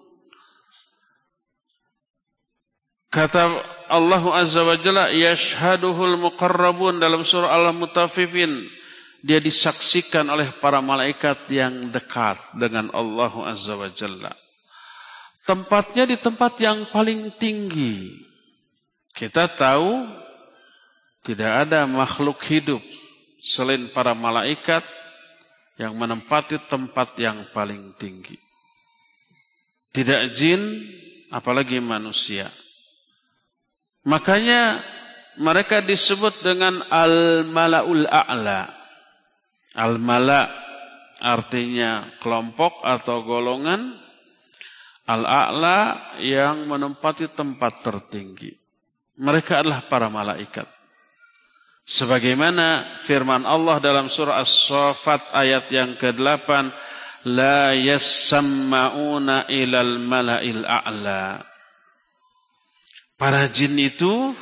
[3.13, 3.61] kata
[3.93, 8.65] Allah Azza wa Jalla yashhaduhul muqarrabun dalam surah Al-Mutaffifin
[9.21, 14.33] dia disaksikan oleh para malaikat yang dekat dengan Allah Azza wa Jalla
[15.45, 18.17] tempatnya di tempat yang paling tinggi
[19.13, 20.09] kita tahu
[21.23, 22.81] tidak ada makhluk hidup
[23.39, 24.83] selain para malaikat
[25.77, 28.39] yang menempati tempat yang paling tinggi.
[29.93, 30.63] Tidak jin,
[31.29, 32.49] apalagi manusia.
[34.03, 34.83] Makanya
[35.39, 38.69] mereka disebut dengan al-mala'ul a'la.
[39.79, 40.51] Al-mala'
[41.23, 43.95] artinya kelompok atau golongan.
[45.07, 48.51] Al-a'la yang menempati tempat tertinggi.
[49.19, 50.67] Mereka adalah para malaikat.
[51.83, 56.49] Sebagaimana firman Allah dalam surah As-Saffat ayat yang ke-8,
[57.27, 61.52] la yasma'una ilal mala'il a'la.
[63.23, 64.35] Para jin itu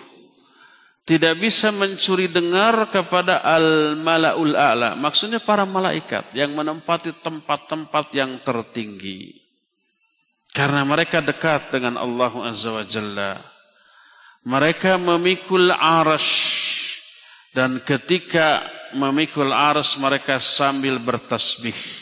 [1.05, 4.97] tidak bisa mencuri dengar kepada al-mala'ul a'la.
[4.97, 9.37] Maksudnya para malaikat yang menempati tempat-tempat yang tertinggi.
[10.57, 13.45] Karena mereka dekat dengan Allah Azza wa Jalla.
[14.49, 16.33] Mereka memikul arash
[17.53, 18.64] dan ketika
[18.97, 21.99] memikul aras mereka sambil bertasbih.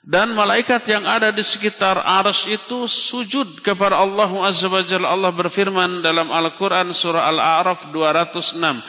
[0.00, 5.12] Dan malaikat yang ada di sekitar aras itu sujud kepada Allah Azza wa Jalla.
[5.12, 8.80] Allah berfirman dalam Al-Quran surah Al-A'raf 206.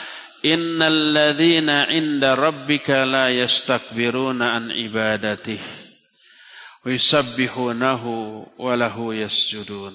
[0.48, 5.60] Innal ladhina inda rabbika la yastakbiruna an ibadatih.
[6.88, 9.94] Wisabbihunahu walahu yasjudun.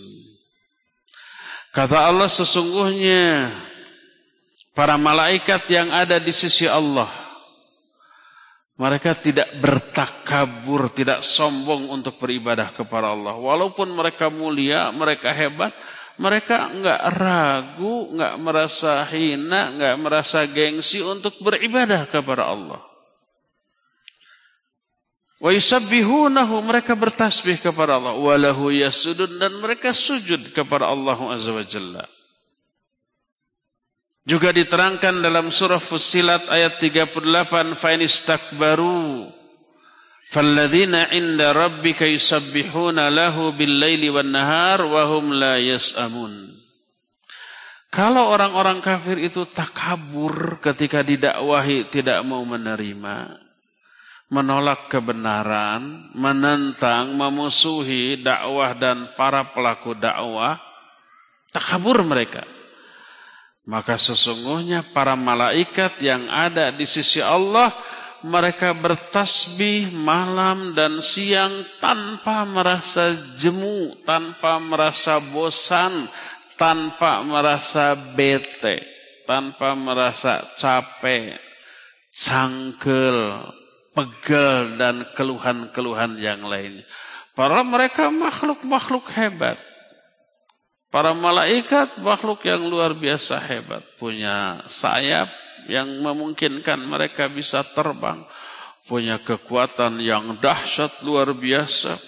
[1.73, 3.51] Kata Allah sesungguhnya
[4.77, 7.26] para malaikat yang ada di sisi Allah
[8.77, 13.33] mereka tidak bertakabur, tidak sombong untuk beribadah kepada Allah.
[13.33, 15.73] Walaupun mereka mulia, mereka hebat,
[16.21, 22.85] mereka enggak ragu, enggak merasa hina, enggak merasa gengsi untuk beribadah kepada Allah.
[25.37, 31.65] Wa yusabbihunahu mereka bertasbih kepada Allah walahu yasudun dan mereka sujud kepada Allah Azza wa
[31.65, 32.05] Jalla.
[34.27, 37.23] Juga diterangkan dalam surah Fussilat ayat 38
[37.79, 39.31] fa inistakbaru
[40.27, 46.59] falladzina inda rabbika yusabbihuna lahu bil-laili wan-nahar wa hum la yas'amun.
[47.95, 53.31] Kalau orang-orang kafir itu takabur ketika didakwahi tidak mau menerima,
[54.27, 60.59] menolak kebenaran, menentang, memusuhi dakwah dan para pelaku dakwah,
[61.55, 62.56] takabur mereka.
[63.67, 67.75] Maka sesungguhnya para malaikat yang ada di sisi Allah,
[68.23, 76.07] mereka bertasbih malam dan siang tanpa merasa jemu, tanpa merasa bosan,
[76.55, 78.87] tanpa merasa bete,
[79.27, 81.35] tanpa merasa capek,
[82.15, 83.51] cangkel,
[83.93, 86.87] pegel dan keluhan-keluhan yang lain.
[87.37, 89.61] Para mereka makhluk-makhluk hebat.
[90.87, 93.83] Para malaikat makhluk yang luar biasa hebat.
[93.99, 95.27] Punya sayap
[95.67, 98.23] yang memungkinkan mereka bisa terbang.
[98.87, 101.99] Punya kekuatan yang dahsyat luar biasa.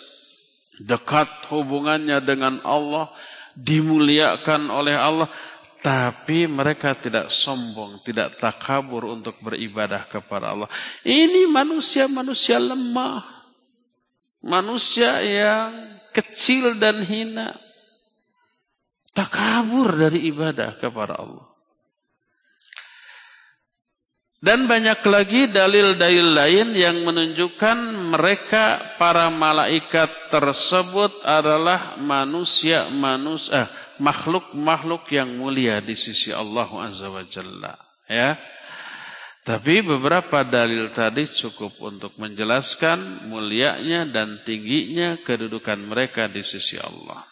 [0.79, 3.11] Dekat hubungannya dengan Allah.
[3.59, 5.26] Dimuliakan oleh Allah.
[5.79, 10.70] Tapi mereka tidak sombong, tidak takabur untuk beribadah kepada Allah.
[11.07, 13.22] Ini manusia-manusia lemah.
[14.43, 15.70] Manusia yang
[16.14, 17.67] kecil dan hina.
[19.12, 21.48] Takabur dari ibadah kepada Allah.
[24.38, 27.78] Dan banyak lagi dalil-dalil lain yang menunjukkan
[28.14, 33.66] mereka para malaikat tersebut adalah manusia-manusia
[33.98, 37.74] makhluk-makhluk yang mulia di sisi Allah Azza wa Jalla.
[38.06, 38.38] Ya.
[39.42, 47.24] Tapi beberapa dalil tadi cukup untuk menjelaskan mulianya dan tingginya kedudukan mereka di sisi Allah.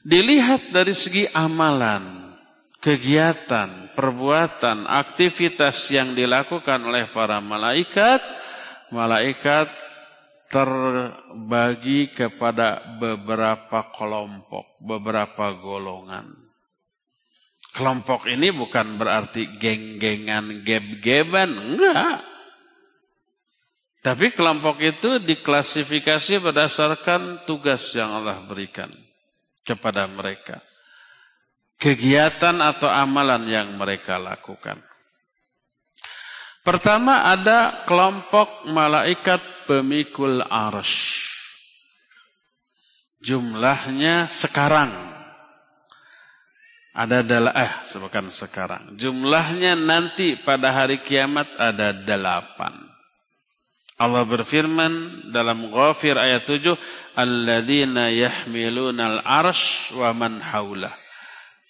[0.00, 2.32] Dilihat dari segi amalan,
[2.80, 8.24] kegiatan, perbuatan, aktivitas yang dilakukan oleh para malaikat,
[8.88, 9.68] malaikat
[10.48, 16.32] terbagi kepada beberapa kelompok, beberapa golongan.
[17.76, 22.24] Kelompok ini bukan berarti geng-gengan, geb-geban, enggak.
[24.00, 28.88] Tapi kelompok itu diklasifikasi berdasarkan tugas yang Allah berikan
[29.70, 30.58] kepada mereka.
[31.80, 34.76] kegiatan atau amalan yang mereka lakukan.
[36.60, 41.24] Pertama ada kelompok malaikat pemikul arsh.
[43.24, 44.92] Jumlahnya sekarang.
[46.92, 48.92] Ada adalah eh bukan sekarang.
[49.00, 52.89] Jumlahnya nanti pada hari kiamat ada delapan.
[54.00, 56.72] Allah berfirman dalam Ghafir ayat 7,
[57.12, 60.96] "Alladzina yahmiluna al-arsy wa man haulah."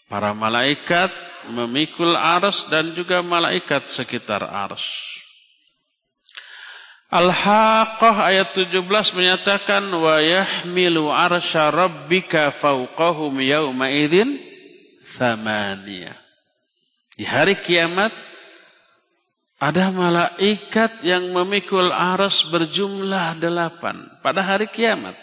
[0.06, 1.10] Para malaikat
[1.50, 4.86] memikul ars dan juga malaikat sekitar ars.
[7.10, 8.78] Al-Haqqah ayat 17
[9.18, 14.38] menyatakan wa yahmilu arsya rabbika fawqahum yawma idzin
[15.18, 16.14] thamaniyah.
[17.18, 18.14] Di hari kiamat
[19.60, 25.14] ada malaikat yang memikul ars berjumlah delapan pada hari kiamat.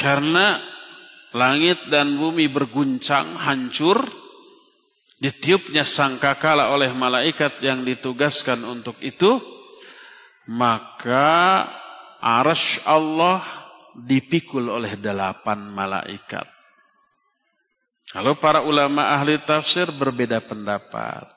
[0.00, 0.56] Karena
[1.30, 4.02] Langit dan bumi berguncang, hancur.
[5.20, 9.38] Ditiupnya sangkakala oleh malaikat yang ditugaskan untuk itu.
[10.50, 11.68] Maka
[12.18, 13.44] arash Allah
[13.94, 16.48] dipikul oleh delapan malaikat.
[18.10, 21.30] Kalau para ulama ahli tafsir berbeda pendapat.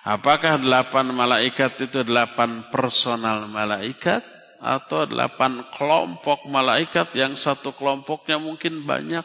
[0.00, 4.40] Apakah delapan malaikat itu delapan personal malaikat?
[4.60, 9.24] atau delapan kelompok malaikat yang satu kelompoknya mungkin banyak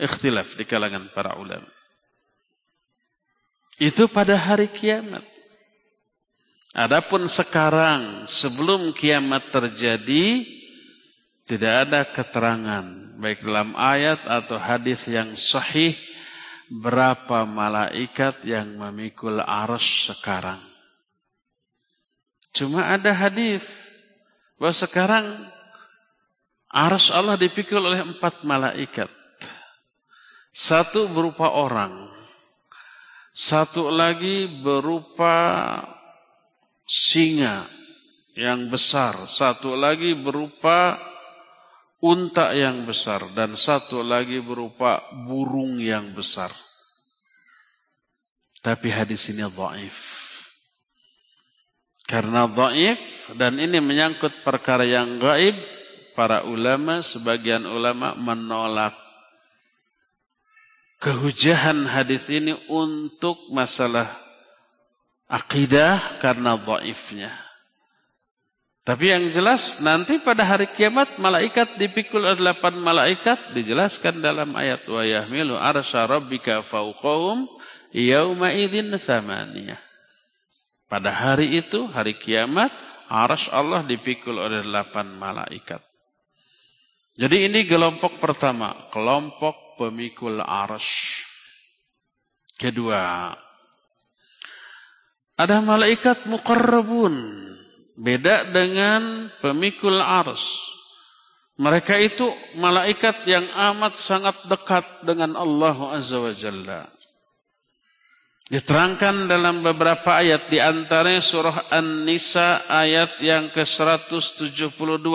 [0.00, 1.68] ikhtilaf di kalangan para ulama.
[3.76, 5.20] Itu pada hari kiamat.
[6.72, 10.44] Adapun sekarang sebelum kiamat terjadi
[11.44, 12.84] tidak ada keterangan
[13.16, 15.96] baik dalam ayat atau hadis yang sahih
[16.70, 20.58] berapa malaikat yang memikul arus sekarang.
[22.50, 23.62] Cuma ada hadis
[24.56, 25.26] bahwa sekarang
[26.72, 29.12] arus Allah dipikul oleh empat malaikat.
[30.56, 32.08] Satu berupa orang.
[33.36, 35.76] Satu lagi berupa
[36.88, 37.68] singa
[38.32, 39.12] yang besar.
[39.28, 40.96] Satu lagi berupa
[42.02, 43.24] unta yang besar.
[43.32, 46.50] Dan satu lagi berupa burung yang besar.
[48.60, 50.26] Tapi hadis ini dhaif.
[52.06, 55.54] Karena dhaif dan ini menyangkut perkara yang gaib,
[56.18, 59.06] para ulama, sebagian ulama menolak
[60.96, 64.10] kehujahan hadis ini untuk masalah
[65.30, 67.45] akidah karena dhaifnya.
[68.86, 74.86] Tapi yang jelas nanti pada hari kiamat malaikat dipikul oleh delapan malaikat dijelaskan dalam ayat
[74.86, 77.50] wa yahmilu arsya rabbika fawqahum
[77.90, 79.82] yauma idzin thamaniyah.
[80.86, 82.70] Pada hari itu, hari kiamat,
[83.10, 85.82] aras Allah dipikul oleh delapan malaikat.
[87.18, 90.86] Jadi ini kelompok pertama, kelompok pemikul aras.
[92.54, 93.34] Kedua,
[95.34, 97.45] ada malaikat mukarrabun.
[97.96, 100.60] Beda dengan pemikul aras.
[101.56, 102.28] Mereka itu
[102.60, 106.84] malaikat yang amat sangat dekat dengan Allah Azza wa Jalla.
[108.46, 115.08] Diterangkan dalam beberapa ayat di antaranya surah An-Nisa ayat yang ke-172.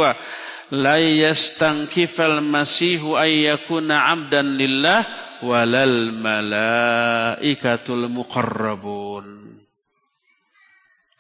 [0.74, 5.06] La yastankifal masihu ayyakuna 'abdan lillah
[5.46, 9.62] walal malaikatul muqarrabun.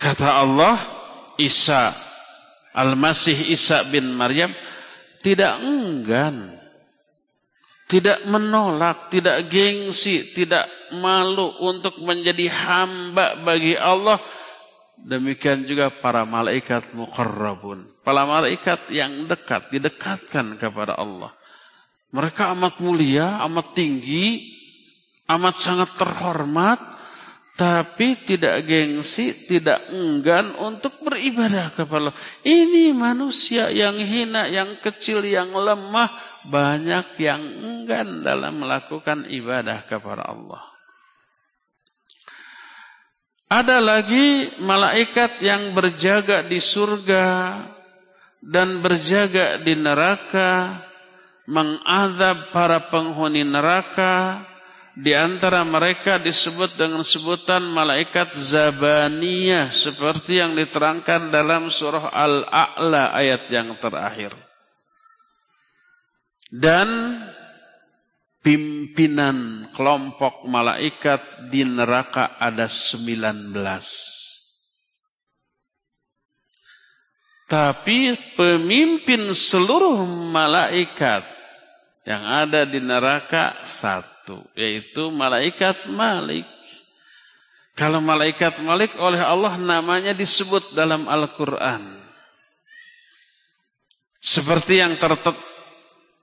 [0.01, 1.00] Kata Allah,
[1.41, 1.91] Isa
[2.71, 4.53] Al-Masih Isa bin Maryam
[5.21, 6.61] tidak enggan
[7.91, 10.63] tidak menolak, tidak gengsi, tidak
[10.95, 14.15] malu untuk menjadi hamba bagi Allah.
[14.95, 17.91] Demikian juga para malaikat muqarrabun.
[17.99, 21.35] Para malaikat yang dekat, didekatkan kepada Allah.
[22.15, 24.55] Mereka amat mulia, amat tinggi,
[25.27, 26.79] amat sangat terhormat,
[27.51, 32.17] tapi tidak gengsi, tidak enggan untuk beribadah kepada Allah.
[32.41, 36.09] Ini manusia yang hina, yang kecil, yang lemah,
[36.47, 40.63] banyak yang enggan dalam melakukan ibadah kepada Allah.
[43.51, 47.59] Ada lagi malaikat yang berjaga di surga
[48.39, 50.81] dan berjaga di neraka,
[51.51, 54.47] mengadab para penghuni neraka.
[54.91, 63.47] Di antara mereka disebut dengan sebutan malaikat Zabaniyah seperti yang diterangkan dalam surah Al-A'la ayat
[63.47, 64.35] yang terakhir
[66.51, 67.15] dan
[68.43, 73.55] pimpinan kelompok malaikat di neraka ada 19.
[77.47, 81.23] Tapi pemimpin seluruh malaikat
[82.03, 84.10] yang ada di neraka satu.
[84.21, 86.45] Satu, yaitu malaikat Malik.
[87.73, 91.81] Kalau malaikat Malik oleh Allah namanya disebut dalam Al-Quran.
[94.21, 95.17] Seperti yang ter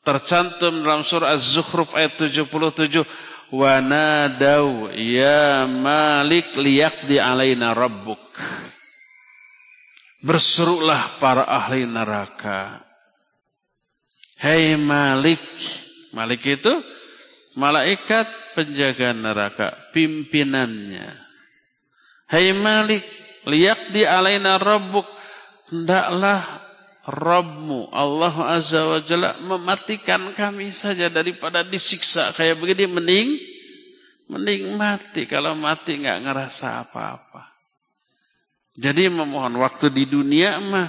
[0.06, 3.02] tercantum dalam surah Az-Zukhruf ayat 77.
[3.50, 8.22] Wa nadau ya Malik liyaqdi alaina rabbuk.
[10.22, 12.86] Berserulah para ahli neraka.
[14.38, 15.42] Hei Malik.
[16.14, 16.70] Malik itu
[17.58, 21.10] malaikat penjaga neraka, pimpinannya.
[22.30, 23.02] Hei Malik,
[23.50, 25.04] liyak di alaina rabbuk.
[25.68, 26.40] Hendaklah
[27.08, 33.28] Rabbmu Allah Azza wa Jalla mematikan kami saja daripada disiksa kayak begini mending
[34.28, 37.48] mending mati kalau mati nggak ngerasa apa-apa.
[38.76, 40.88] Jadi memohon waktu di dunia mah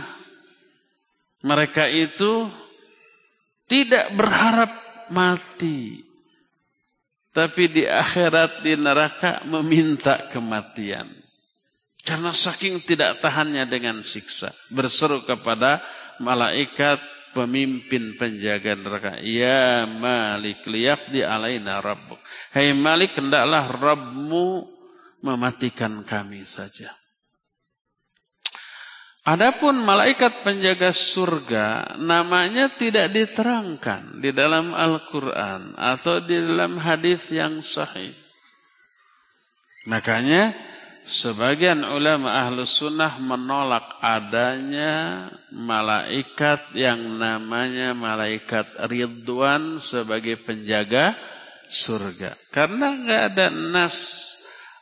[1.47, 2.51] mereka itu
[3.63, 4.71] tidak berharap
[5.15, 6.08] mati.
[7.29, 11.07] Tapi di akhirat di neraka meminta kematian.
[12.01, 14.49] Karena saking tidak tahannya dengan siksa.
[14.73, 15.83] Berseru kepada
[16.17, 16.97] malaikat
[17.37, 19.13] pemimpin penjaga neraka.
[19.21, 20.65] Ya Malik
[21.13, 22.17] di alaina rabbuk.
[22.51, 24.47] Hai Malik hendaklah Rabbmu
[25.21, 26.98] mematikan kami saja.
[29.29, 37.61] Adapun malaikat penjaga surga namanya tidak diterangkan di dalam Al-Quran atau di dalam hadis yang
[37.61, 38.09] sahih.
[39.85, 40.49] Makanya
[41.05, 51.13] sebagian ulama ahlus sunnah menolak adanya malaikat yang namanya malaikat Ridwan sebagai penjaga
[51.69, 52.33] surga.
[52.49, 53.97] Karena nggak ada nas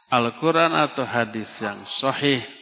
[0.07, 2.56] Al-Quran atau hadis yang sahih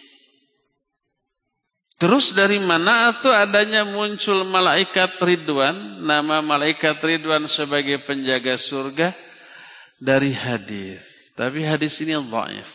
[1.95, 9.15] Terus dari mana itu adanya muncul malaikat Ridwan, nama malaikat Ridwan sebagai penjaga surga
[9.95, 11.31] dari hadis.
[11.39, 12.67] Tapi hadis ini dhaif.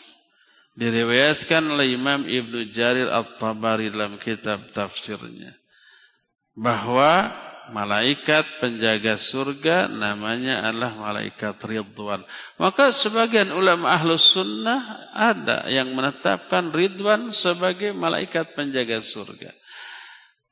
[0.72, 5.52] Diriwayatkan oleh Imam Ibnu Jarir At-Tabari dalam kitab tafsirnya
[6.56, 7.28] bahwa
[7.70, 12.26] malaikat penjaga surga namanya adalah malaikat Ridwan.
[12.58, 19.54] Maka sebagian ulama ahlus sunnah ada yang menetapkan Ridwan sebagai malaikat penjaga surga.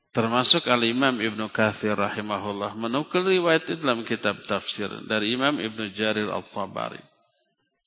[0.09, 6.33] Termasuk al-imam Ibnu Kathir rahimahullah menukil riwayat itu dalam kitab tafsir dari Imam Ibnu Jarir
[6.33, 6.97] al-Tabari.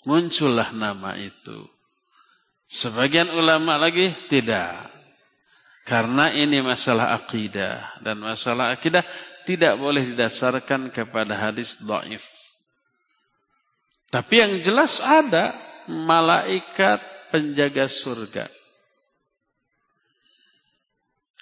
[0.07, 1.67] Muncullah nama itu.
[2.71, 4.92] Sebagian ulama lagi tidak.
[5.83, 9.03] Karena ini masalah akidah dan masalah akidah
[9.43, 12.23] tidak boleh didasarkan kepada hadis dhaif.
[14.13, 15.57] Tapi yang jelas ada
[15.91, 17.03] malaikat
[17.35, 18.47] penjaga surga.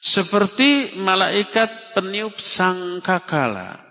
[0.01, 3.85] Seperti malaikat peniup sangkakala.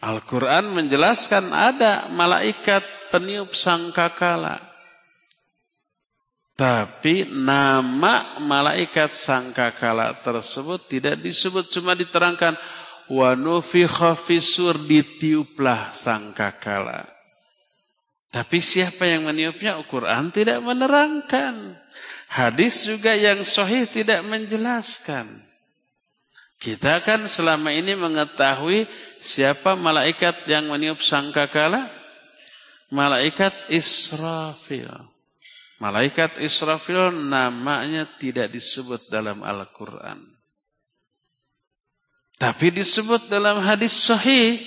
[0.00, 4.67] Al-Quran menjelaskan ada malaikat peniup sangkakala.
[6.58, 12.58] Tapi nama malaikat sangkakala tersebut tidak disebut cuma diterangkan
[13.06, 17.06] wa nufikha fisur ditiuplah sangkakala.
[18.34, 21.78] Tapi siapa yang meniupnya Al-Quran tidak menerangkan.
[22.26, 25.30] Hadis juga yang sahih tidak menjelaskan.
[26.58, 28.90] Kita kan selama ini mengetahui
[29.22, 31.86] siapa malaikat yang meniup sangkakala?
[32.90, 35.17] Malaikat Israfil.
[35.78, 40.18] Malaikat Israfil namanya tidak disebut dalam Al-Quran.
[42.34, 44.58] Tapi disebut dalam hadis sahih.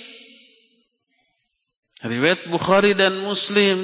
[2.00, 3.76] Riwayat Bukhari dan Muslim.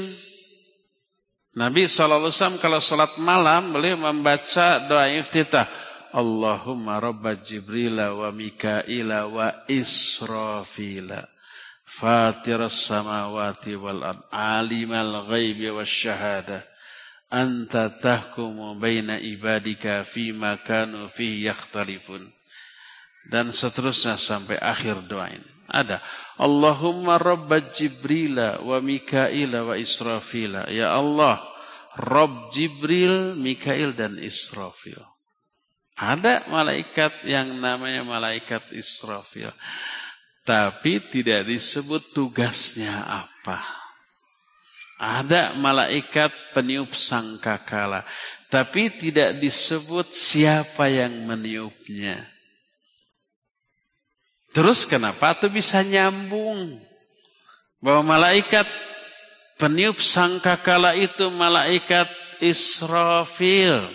[1.52, 2.32] Nabi SAW
[2.64, 5.68] kalau salat malam beliau membaca doa iftitah.
[6.16, 11.28] Allahumma rabba Jibrila wa Mikaila wa Israfila.
[11.84, 14.24] Fatir samawati wal ard.
[14.32, 16.77] Alimal ghaibi wa syahadah
[17.28, 20.32] anta tahkumu baina ibadika fi
[20.64, 22.28] kanu fi yakhtalifun.
[23.28, 26.00] Dan seterusnya sampai akhir doa ini ada
[26.40, 30.64] Allahumma rabba Jibrila wa Mikaila wa Israfila.
[30.72, 31.44] Ya Allah
[31.98, 34.98] Rabb Jibril, Mikail dan Israfil.
[35.98, 39.52] Ada malaikat yang namanya malaikat Israfil.
[40.46, 43.77] Tapi tidak disebut tugasnya apa
[44.98, 48.02] ada malaikat peniup sangkakala.
[48.50, 52.26] Tapi tidak disebut siapa yang meniupnya.
[54.50, 56.82] Terus kenapa itu bisa nyambung?
[57.78, 58.66] Bahwa malaikat
[59.54, 62.10] peniup sangkakala itu malaikat
[62.42, 63.94] Israfil.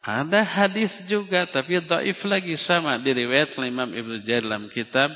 [0.00, 5.12] Ada hadis juga tapi dhaif lagi sama diriwayat Imam Ibnu Jarir dalam kitab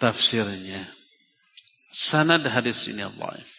[0.00, 0.99] tafsirnya.
[1.90, 3.50] Sanad hadis ini dhaif.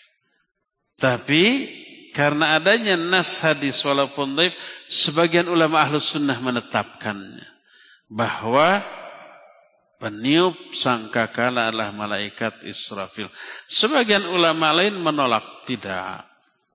[0.95, 1.67] Tapi
[2.15, 4.55] karena adanya nas hadis walaupun dhaif,
[4.88, 7.43] sebagian ulama ahlus sunnah menetapkannya
[8.07, 8.84] bahwa
[9.99, 13.27] peniup sangkakala adalah malaikat Israfil.
[13.67, 16.30] Sebagian ulama lain menolak tidak.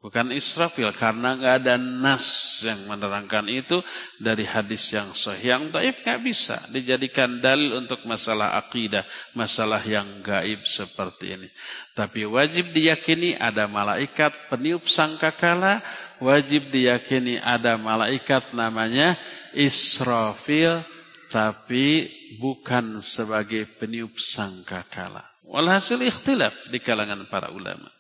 [0.07, 3.83] Bukan Israfil karena nggak ada nas yang menerangkan itu
[4.23, 5.59] dari hadis yang sahih.
[5.59, 9.03] Yang taif nggak bisa dijadikan dalil untuk masalah akidah,
[9.35, 11.49] masalah yang gaib seperti ini.
[11.91, 15.83] Tapi wajib diyakini ada malaikat peniup sangkakala,
[16.23, 19.19] wajib diyakini ada malaikat namanya
[19.59, 20.87] Israfil
[21.35, 25.27] tapi bukan sebagai peniup sangkakala.
[25.43, 27.96] Walhasil ikhtilaf di kalangan para ulama.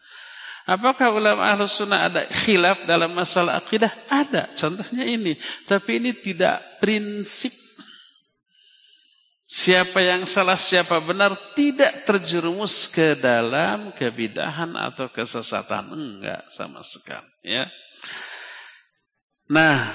[0.67, 3.95] Apakah ulama ahlus sunnah ada khilaf dalam masalah akidah?
[4.11, 4.51] Ada.
[4.51, 5.39] Contohnya ini.
[5.63, 7.55] Tapi ini tidak prinsip.
[9.47, 15.87] Siapa yang salah, siapa benar tidak terjerumus ke dalam kebidahan atau kesesatan.
[15.95, 17.31] Enggak sama sekali.
[17.47, 17.71] Ya.
[19.47, 19.95] Nah,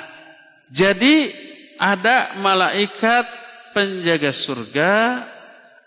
[0.72, 1.36] jadi
[1.76, 3.28] ada malaikat
[3.76, 5.28] penjaga surga,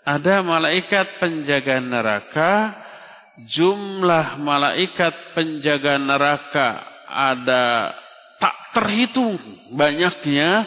[0.05, 2.84] ada malaikat penjaga neraka,
[3.43, 7.91] jumlah malaikat penjaga neraka ada
[8.39, 9.39] tak terhitung
[9.71, 10.63] banyaknya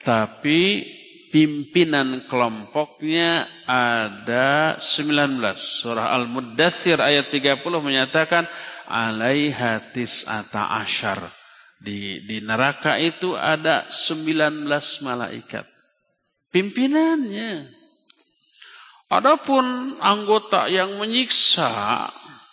[0.00, 0.84] tapi
[1.30, 8.44] pimpinan kelompoknya ada 19 surah Al-Muddathir ayat 30 menyatakan
[8.90, 11.30] alaiha tis'ata asyar.
[11.80, 14.68] Di, di neraka itu ada 19
[15.00, 15.64] malaikat.
[16.52, 17.79] Pimpinannya
[19.10, 22.06] Adapun anggota yang menyiksa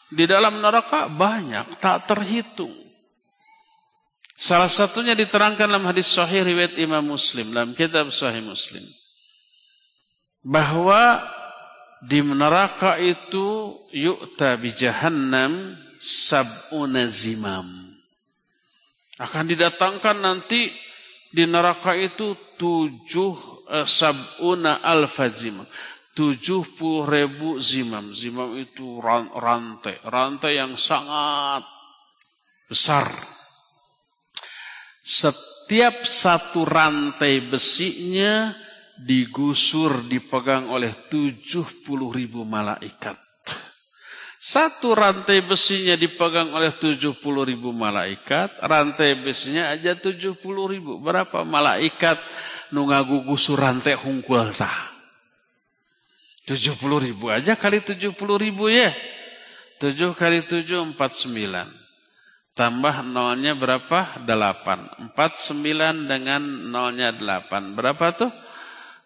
[0.09, 2.73] di dalam neraka banyak, tak terhitung.
[4.33, 8.81] Salah satunya diterangkan dalam hadis sahih riwayat Imam Muslim dalam kitab Sahih Muslim.
[10.41, 11.21] Bahwa
[12.01, 17.69] di neraka itu yu'ta bi jahannam sab'una zimam.
[19.21, 20.73] Akan didatangkan nanti
[21.33, 23.33] di neraka itu tujuh
[23.73, 25.65] eh, sab'una alfa zimam
[26.17, 28.09] 70 ribu zimam.
[28.09, 28.97] Zimam itu
[29.37, 30.01] rantai.
[30.01, 31.61] Rantai yang sangat
[32.65, 33.05] besar.
[35.05, 38.49] Setiap satu rantai besinya
[38.97, 43.21] digusur, dipegang oleh 70 ribu malaikat.
[44.41, 47.13] Satu rantai besinya dipegang oleh 70
[47.45, 48.57] ribu malaikat.
[48.57, 50.33] Rantai besinya aja 70
[50.65, 50.97] ribu.
[50.97, 52.17] Berapa malaikat
[52.73, 54.96] nungagu gusur rantai hungkul tah?
[56.47, 58.95] 70 ribu aja kali 70 ribu ya.
[59.83, 61.67] 7 kali 7, 49.
[62.57, 64.23] Tambah nolnya berapa?
[64.25, 65.13] 8.
[65.13, 66.41] 49 dengan
[66.71, 67.77] nolnya 8.
[67.77, 68.31] Berapa tuh?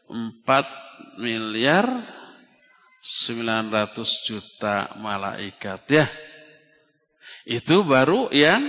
[0.08, 1.90] 4 miliar
[3.02, 6.06] 900 juta malaikat ya.
[7.44, 8.62] Itu baru yang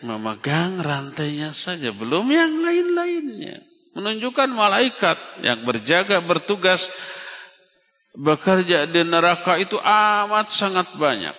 [0.00, 1.92] memegang rantainya saja.
[1.92, 3.60] Belum yang lain-lainnya.
[3.94, 6.90] Menunjukkan malaikat yang berjaga, bertugas
[8.14, 11.36] bekerja di neraka itu amat sangat banyak.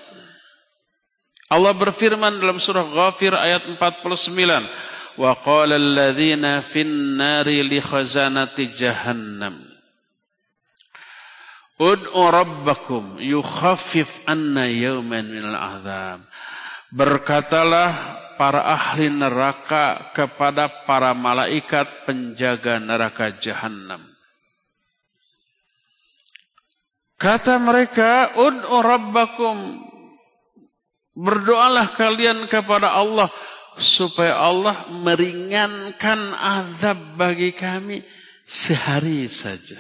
[1.47, 4.67] Allah berfirman dalam surah Ghafir ayat 49,
[5.15, 9.75] "Wa qala alladziina fin nari li khazanati jahannam"
[11.75, 16.23] Ud'u rabbakum yukhaffif anna yawman minal azab.
[16.95, 17.91] Berkatalah
[18.39, 24.14] para ahli neraka kepada para malaikat penjaga neraka jahanam.
[27.15, 29.79] Kata mereka, Ud'u rabbakum.
[31.15, 33.31] Berdoalah kalian kepada Allah
[33.79, 38.03] supaya Allah meringankan azab bagi kami
[38.43, 39.79] sehari saja.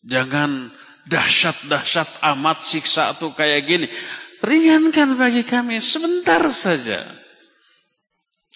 [0.00, 0.72] Jangan
[1.04, 3.86] dahsyat-dahsyat amat siksa itu kayak gini.
[4.40, 7.04] Ringankan bagi kami sebentar saja.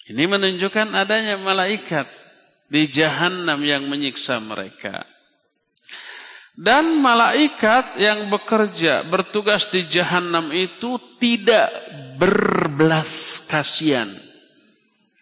[0.09, 2.09] Ini menunjukkan adanya malaikat
[2.69, 5.05] di jahanam yang menyiksa mereka.
[6.55, 11.67] Dan malaikat yang bekerja, bertugas di jahanam itu tidak
[12.15, 14.07] berbelas kasihan.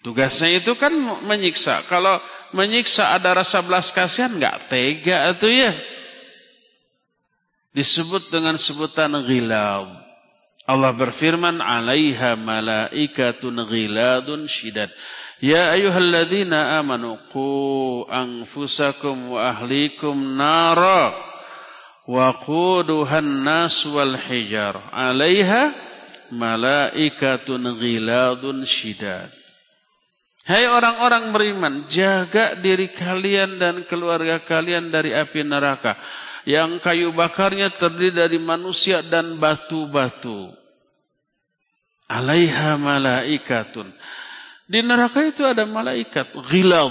[0.04, 0.92] Tugasnya itu kan
[1.24, 1.88] menyiksa.
[1.88, 2.20] Kalau
[2.52, 5.72] menyiksa ada rasa belas kasihan, nggak tega itu ya.
[7.72, 10.01] Disebut dengan sebutan ghilab.
[10.62, 14.88] Allah berfirman, alaiha malaikatun ghiladun syidad.
[15.42, 21.10] Ya ayyuhalladzina amanu qu anfusakum wa ahlikum nara
[22.06, 25.74] wa quduhan nas wal hijar 'alaiha
[26.30, 29.41] malaikatun ghiladun syidad.
[30.42, 35.94] Hai orang-orang beriman, jaga diri kalian dan keluarga kalian dari api neraka
[36.42, 40.50] yang kayu bakarnya terdiri dari manusia dan batu-batu.
[42.10, 43.94] Alaiha malaikatun.
[44.66, 46.90] Di neraka itu ada malaikat, gilad.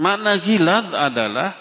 [0.00, 1.52] Makna gilad adalah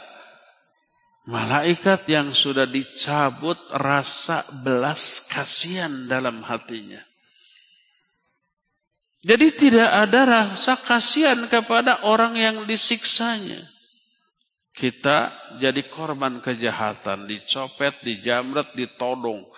[1.28, 7.04] malaikat yang sudah dicabut rasa belas kasihan dalam hatinya.
[9.26, 13.57] Jadi tidak ada rasa kasihan kepada orang yang disiksanya.
[14.69, 19.49] Kita jadi korban kejahatan, dicopet, dijamret, ditodong.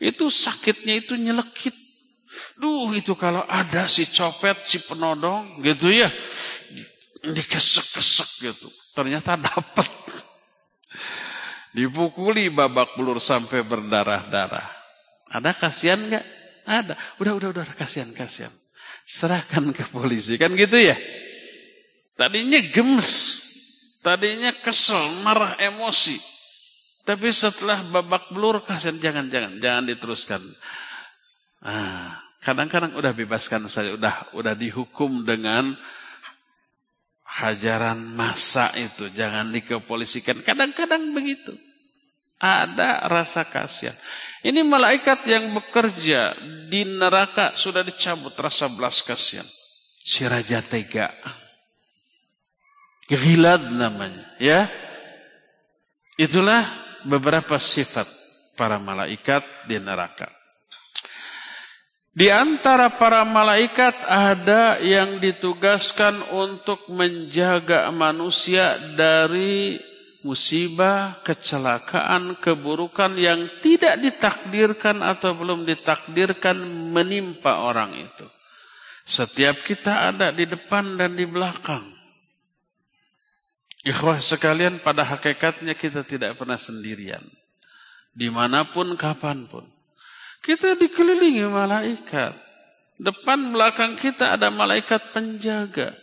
[0.00, 1.76] Itu sakitnya itu nyelekit.
[2.56, 6.08] Duh itu kalau ada si copet, si penodong gitu ya.
[7.20, 8.72] Dikesek-kesek gitu.
[8.96, 9.92] Ternyata dapat.
[11.76, 14.72] Dipukuli babak belur sampai berdarah-darah.
[15.28, 16.24] Ada kasihan nggak?
[16.64, 16.94] Ada.
[17.20, 18.61] Udah, udah, udah, kasihan, kasihan
[19.06, 20.38] serahkan ke polisi.
[20.38, 20.96] Kan gitu ya?
[22.16, 23.10] Tadinya gemes,
[24.04, 26.20] tadinya kesel, marah, emosi.
[27.02, 30.42] Tapi setelah babak belur, kasihan jangan-jangan, jangan diteruskan.
[31.62, 35.74] Ah, kadang-kadang udah bebaskan saja, udah udah dihukum dengan
[37.26, 40.46] hajaran masa itu, jangan dikepolisikan.
[40.46, 41.56] Kadang-kadang begitu.
[42.38, 43.94] Ada rasa kasihan.
[44.42, 46.34] Ini malaikat yang bekerja
[46.66, 49.46] di neraka sudah dicabut rasa belas kasihan.
[50.02, 51.14] Si Raja Tega.
[53.06, 54.34] Gilad namanya.
[54.42, 54.66] ya.
[56.18, 56.66] Itulah
[57.06, 58.10] beberapa sifat
[58.58, 60.26] para malaikat di neraka.
[62.12, 69.80] Di antara para malaikat ada yang ditugaskan untuk menjaga manusia dari
[70.22, 76.58] musibah, kecelakaan, keburukan yang tidak ditakdirkan atau belum ditakdirkan
[76.94, 78.26] menimpa orang itu.
[79.02, 81.90] Setiap kita ada di depan dan di belakang.
[83.82, 87.26] Ikhwah sekalian pada hakikatnya kita tidak pernah sendirian.
[88.14, 89.66] Di mana pun, kapan pun.
[90.38, 92.38] Kita dikelilingi malaikat.
[93.02, 95.98] Depan belakang kita ada malaikat penjaga.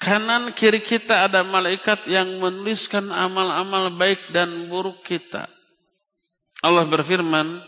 [0.00, 5.48] Kanan kiri kita ada malaikat yang menuliskan amal-amal baik dan buruk kita.
[6.64, 7.60] Allah berfirman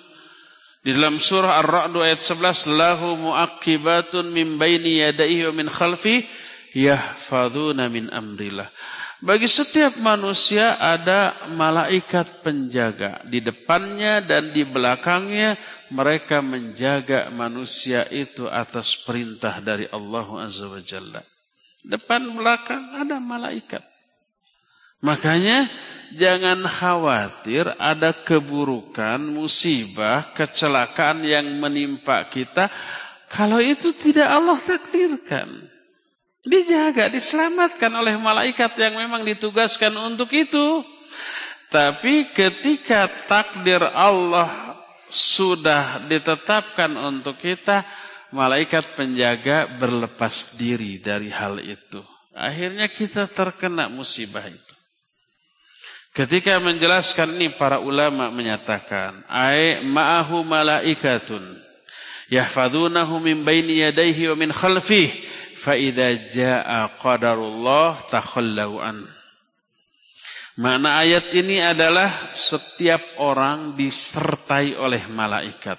[0.86, 6.22] di dalam surah Ar-Ra'd ayat 11, "Lahu mu'aqibatun min baini yadayhi wa min khalfi
[6.72, 8.70] yahfadzuna min amrillah."
[9.16, 15.56] Bagi setiap manusia ada malaikat penjaga di depannya dan di belakangnya
[15.88, 21.24] mereka menjaga manusia itu atas perintah dari Allah Azza wa Jalla.
[21.86, 23.82] Depan belakang ada malaikat.
[25.06, 25.70] Makanya
[26.18, 32.66] jangan khawatir ada keburukan, musibah, kecelakaan yang menimpa kita.
[33.30, 35.70] Kalau itu tidak Allah takdirkan.
[36.46, 40.82] Dijaga, diselamatkan oleh malaikat yang memang ditugaskan untuk itu.
[41.70, 44.78] Tapi ketika takdir Allah
[45.10, 47.82] sudah ditetapkan untuk kita,
[48.34, 52.02] malaikat penjaga berlepas diri dari hal itu.
[52.36, 54.74] Akhirnya kita terkena musibah itu.
[56.16, 61.60] Ketika menjelaskan ini para ulama menyatakan, ai ma'ahu malaikatun
[62.32, 65.12] yahfazunahu min baini yadayhi wa min khalfihi
[65.56, 69.04] fa idza jaa qadarullah takhallau an.
[70.56, 75.76] Makna ayat ini adalah setiap orang disertai oleh malaikat.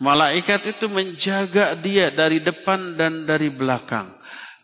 [0.00, 4.08] Malaikat itu menjaga dia dari depan dan dari belakang.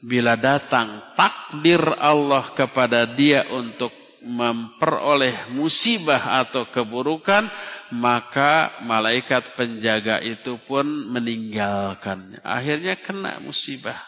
[0.01, 3.93] Bila datang takdir Allah kepada dia untuk
[4.25, 7.53] memperoleh musibah atau keburukan,
[7.95, 12.41] maka malaikat penjaga itu pun meninggalkannya.
[12.41, 14.01] Akhirnya kena musibah.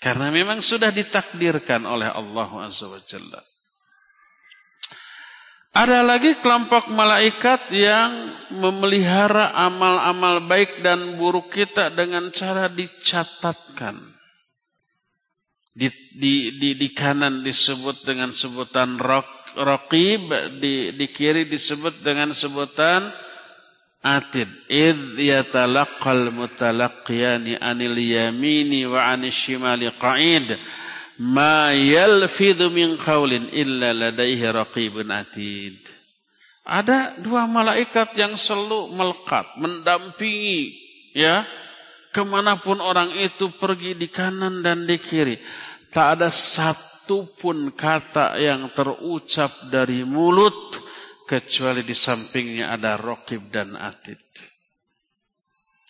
[0.00, 3.00] Karena memang sudah ditakdirkan oleh Allah Azza wa.
[5.74, 13.98] Ada lagi kelompok malaikat yang memelihara amal-amal baik dan buruk kita dengan cara dicatatkan.
[15.74, 19.26] Di, di, di, di kanan disebut dengan sebutan rok,
[19.58, 20.30] rokib,
[20.62, 23.10] di, di kiri disebut dengan sebutan
[23.98, 24.46] atid.
[24.70, 30.54] Id yatalaqal mutalaqiyani anil yamini wa anil shimali qa'id
[31.22, 35.78] ma yalfidhu min qawlin illa ladaihi raqibun atid.
[36.64, 40.72] Ada dua malaikat yang selalu melekat, mendampingi,
[41.12, 41.44] ya,
[42.08, 45.36] ke mana pun orang itu pergi di kanan dan di kiri.
[45.92, 50.80] Tak ada satu pun kata yang terucap dari mulut
[51.28, 54.20] kecuali di sampingnya ada rokib dan atid.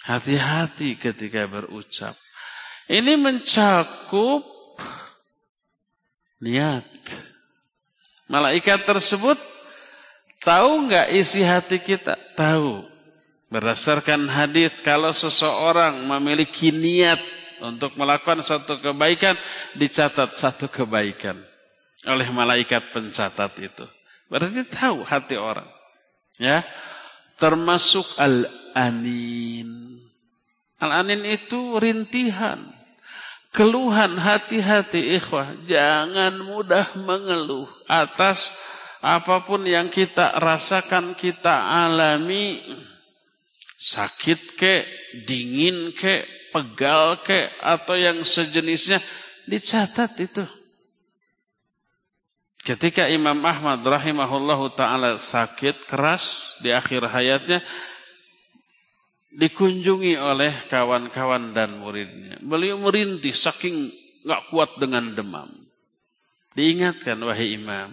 [0.05, 2.13] Hati-hati ketika berucap.
[2.91, 4.54] Ini mencakup
[6.45, 6.85] niat.
[8.29, 9.41] Malaikat tersebut
[10.45, 12.21] tahu nggak isi hati kita?
[12.37, 12.85] Tahu.
[13.49, 17.23] Berdasarkan hadis kalau seseorang memiliki niat
[17.65, 19.39] untuk melakukan satu kebaikan,
[19.79, 21.39] dicatat satu kebaikan
[22.05, 23.87] oleh malaikat pencatat itu.
[24.29, 25.69] Berarti tahu hati orang.
[26.37, 26.67] Ya.
[27.39, 30.03] Termasuk al-anin.
[30.83, 32.74] Al-anin itu rintihan.
[33.55, 35.55] Keluhan hati-hati ikhwah.
[35.71, 38.51] Jangan mudah mengeluh atas
[38.99, 42.59] apa pun yang kita rasakan, kita alami
[43.79, 44.75] sakit ke,
[45.23, 48.99] dingin ke, pegal ke, atau yang sejenisnya,
[49.47, 50.43] dicatat itu.
[52.65, 57.61] Ketika Imam Ahmad rahimahullahu taala sakit keras di akhir hayatnya
[59.35, 62.39] dikunjungi oleh kawan-kawan dan muridnya.
[62.41, 63.91] Beliau merintih saking
[64.25, 65.51] nggak kuat dengan demam.
[66.55, 67.91] Diingatkan wahai imam,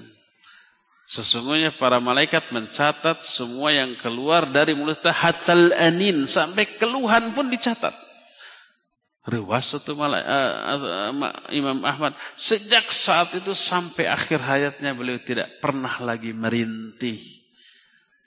[1.11, 7.91] Sesungguhnya para malaikat mencatat semua yang keluar dari mulutnya hatal anin sampai keluhan pun dicatat.
[9.27, 15.59] Rewas itu malaikat, uh, uh, Imam Ahmad sejak saat itu sampai akhir hayatnya beliau tidak
[15.59, 17.40] pernah lagi merintih.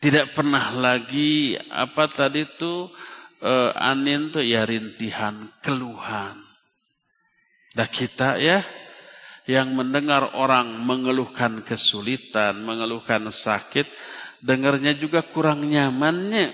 [0.04, 2.92] Tidak pernah lagi apa tadi itu
[3.40, 6.44] uh, anin tuh ya rintihan, keluhan.
[7.72, 8.60] Dah kita ya
[9.48, 13.88] yang mendengar orang mengeluhkan kesulitan, mengeluhkan sakit,
[14.44, 16.52] dengarnya juga kurang nyamannya.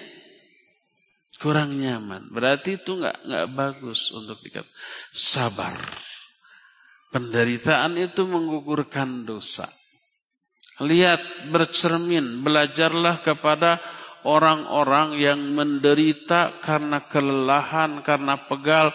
[1.42, 2.30] Kurang nyaman.
[2.30, 4.70] Berarti itu nggak nggak bagus untuk dikatakan.
[5.10, 5.74] Sabar.
[7.10, 9.66] Penderitaan itu menggugurkan dosa.
[10.80, 13.80] Lihat, bercermin, belajarlah kepada
[14.24, 18.92] orang-orang yang menderita karena kelelahan, karena pegal.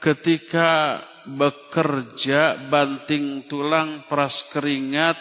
[0.00, 5.20] Ketika bekerja banting tulang peras keringat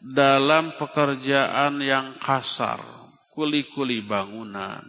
[0.00, 2.82] dalam pekerjaan yang kasar,
[3.30, 4.82] kuli-kuli bangunan,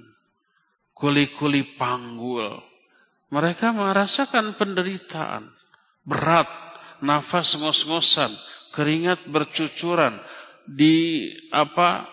[0.98, 2.58] kuli-kuli panggul.
[3.32, 5.54] Mereka merasakan penderitaan,
[6.04, 6.50] berat,
[7.00, 8.32] nafas ngos-ngosan,
[8.76, 10.20] keringat bercucuran,
[10.66, 12.08] di apa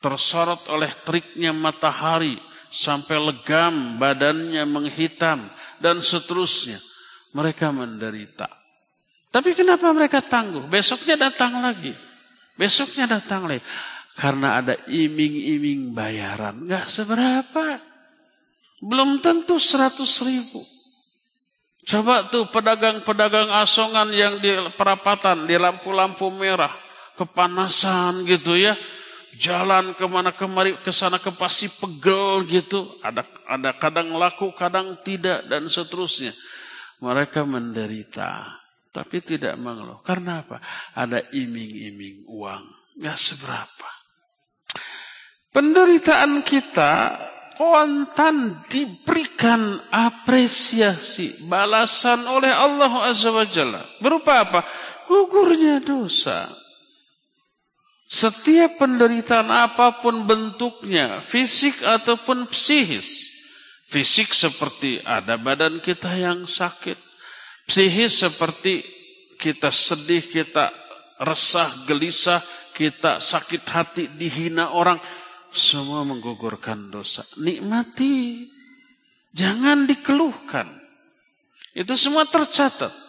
[0.00, 2.38] tersorot oleh triknya matahari
[2.70, 5.48] sampai legam badannya menghitam
[5.80, 6.78] dan seterusnya.
[7.36, 8.48] Mereka menderita.
[9.28, 10.64] Tapi kenapa mereka tangguh?
[10.72, 11.92] Besoknya datang lagi.
[12.56, 13.60] Besoknya datang lagi.
[14.16, 16.64] Karena ada iming-iming bayaran.
[16.64, 17.76] Gak seberapa.
[18.80, 20.64] Belum tentu seratus ribu.
[21.86, 26.85] Coba tuh pedagang-pedagang asongan yang di perapatan, di lampu-lampu merah.
[27.16, 28.76] Kepanasan gitu ya.
[29.36, 32.96] Jalan ke mana kemari ke sana ke pasti pegel gitu.
[33.04, 36.32] Ada ada kadang laku kadang tidak dan seterusnya.
[37.00, 38.64] Mereka menderita.
[38.92, 40.00] Tapi tidak mengeluh.
[40.00, 40.56] Karena apa?
[40.96, 42.64] Ada iming-iming uang.
[42.96, 43.90] Nggak seberapa.
[45.52, 46.92] Penderitaan kita
[47.56, 53.84] kontan diberikan apresiasi balasan oleh Allah Azza wa Jalla.
[54.00, 54.60] Berupa apa?
[55.08, 56.65] Gugurnya dosa
[58.06, 63.34] setiap penderitaan apa pun bentuknya, fisik ataupun psikis.
[63.86, 66.98] Fisik seperti ada badan kita yang sakit.
[67.66, 68.82] Psikis seperti
[69.38, 70.70] kita sedih, kita
[71.22, 72.42] resah, gelisah,
[72.74, 75.02] kita sakit hati, dihina orang.
[75.50, 77.26] Semua menggugurkan dosa.
[77.42, 78.46] Nikmati.
[79.34, 80.68] Jangan dikeluhkan.
[81.74, 83.05] Itu semua tercatat.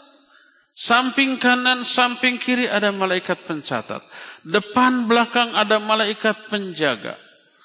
[0.77, 4.05] Samping kanan, samping kiri ada malaikat pencatat.
[4.45, 7.17] Depan belakang ada malaikat penjaga.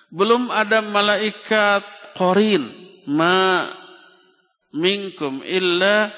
[0.08, 1.84] Belum ada malaikat
[2.16, 2.72] korin.
[3.04, 3.68] Ma
[4.72, 6.08] minkum illa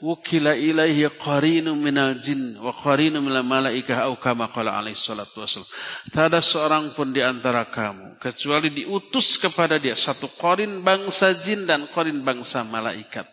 [0.00, 5.68] wukila ilaihi qarinu minal jin wa qarinu minal malaikah au kama qala alaihi salatu wasallam.
[6.10, 11.68] Tak ada seorang pun di antara kamu kecuali diutus kepada dia satu qarin bangsa jin
[11.68, 13.28] dan qarin bangsa malaikat.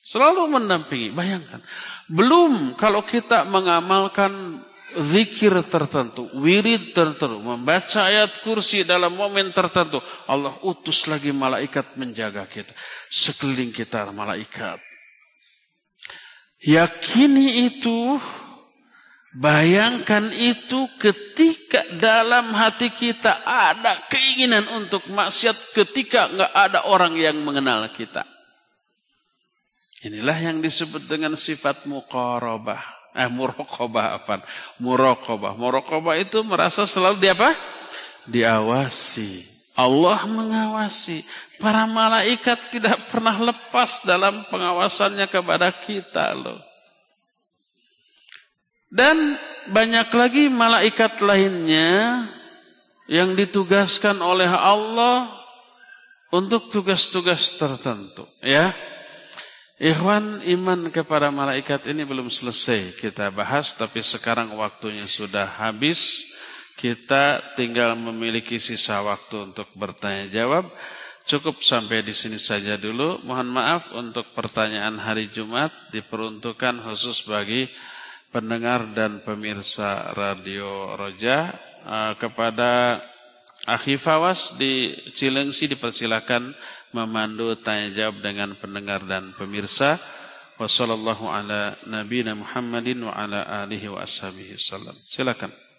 [0.00, 1.12] Selalu mendampingi.
[1.12, 1.60] Bayangkan.
[2.08, 4.64] Belum kalau kita mengamalkan
[4.98, 12.48] zikir tertentu, wirid tertentu, membaca ayat kursi dalam momen tertentu, Allah utus lagi malaikat menjaga
[12.50, 12.74] kita.
[13.06, 14.82] Sekeliling kita malaikat.
[16.60, 18.20] Yakini itu,
[19.38, 27.38] bayangkan itu ketika dalam hati kita ada keinginan untuk maksiat ketika nggak ada orang yang
[27.40, 28.39] mengenal kita.
[30.00, 32.80] Inilah yang disebut dengan sifat muqarabah.
[33.12, 34.40] Eh murokobah apa?
[34.80, 35.52] Murokobah.
[35.58, 37.52] Murokobah itu merasa selalu di apa?
[38.24, 41.24] Diawasi Allah mengawasi.
[41.60, 46.60] Para malaikat tidak pernah lepas dalam pengawasannya kepada kita loh.
[48.90, 49.36] Dan
[49.70, 52.26] banyak lagi malaikat lainnya
[53.06, 55.30] yang ditugaskan oleh Allah
[56.32, 58.74] untuk tugas-tugas tertentu, ya.
[59.80, 66.36] Ikhwan iman kepada malaikat ini belum selesai kita bahas tapi sekarang waktunya sudah habis.
[66.76, 70.68] Kita tinggal memiliki sisa waktu untuk bertanya jawab.
[71.24, 73.24] Cukup sampai di sini saja dulu.
[73.24, 77.64] Mohon maaf untuk pertanyaan hari Jumat diperuntukkan khusus bagi
[78.28, 81.56] pendengar dan pemirsa Radio Roja.
[81.88, 83.00] Uh, kepada
[83.64, 86.52] Akhi Fawas di Cilengsi dipersilakan
[86.90, 89.98] memandu tanya jawab dengan pendengar dan pemirsa.
[90.60, 94.60] Wassallallahu ala nabiyina Muhammadin wa ala alihi wa ashabihi.
[95.08, 95.69] Silakan.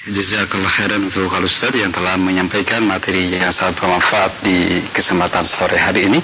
[0.00, 5.76] Jazakallah khairan untuk Al Ustaz yang telah menyampaikan materi yang sangat bermanfaat di kesempatan sore
[5.76, 6.16] hari ini.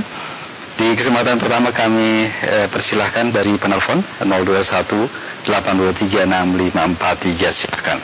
[0.75, 5.07] Di kesempatan pertama kami eh, persilahkan dari penelpon 021
[5.47, 7.99] 823 6543 silakan.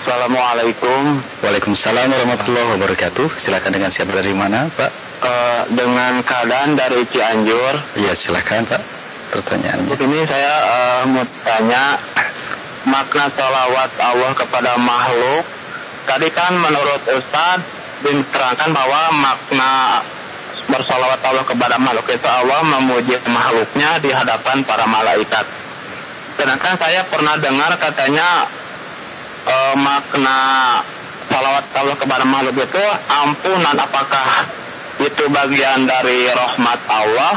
[0.00, 1.20] Assalamualaikum.
[1.44, 3.36] Waalaikumsalam warahmatullahi wabarakatuh.
[3.36, 4.90] Silakan dengan siapa dari mana, Pak?
[5.20, 7.74] Uh, dengan keadaan dari Cianjur.
[8.00, 8.80] Iya, silakan, Pak.
[9.36, 9.92] Pertanyaannya.
[9.92, 12.00] Ini saya uh, mau tanya
[12.88, 15.44] makna salawat Allah kepada makhluk.
[16.08, 17.60] Tadi kan menurut Ustaz
[18.04, 20.00] diterangkan bahwa makna
[20.66, 25.46] bersalawat Allah kepada makhluk itu Allah memuji makhluknya di hadapan para malaikat.
[26.36, 28.44] Sedangkan saya pernah dengar katanya
[29.46, 30.38] e, makna
[31.30, 34.44] salawat Allah kepada makhluk itu ampunan apakah
[35.00, 37.34] itu bagian dari rahmat Allah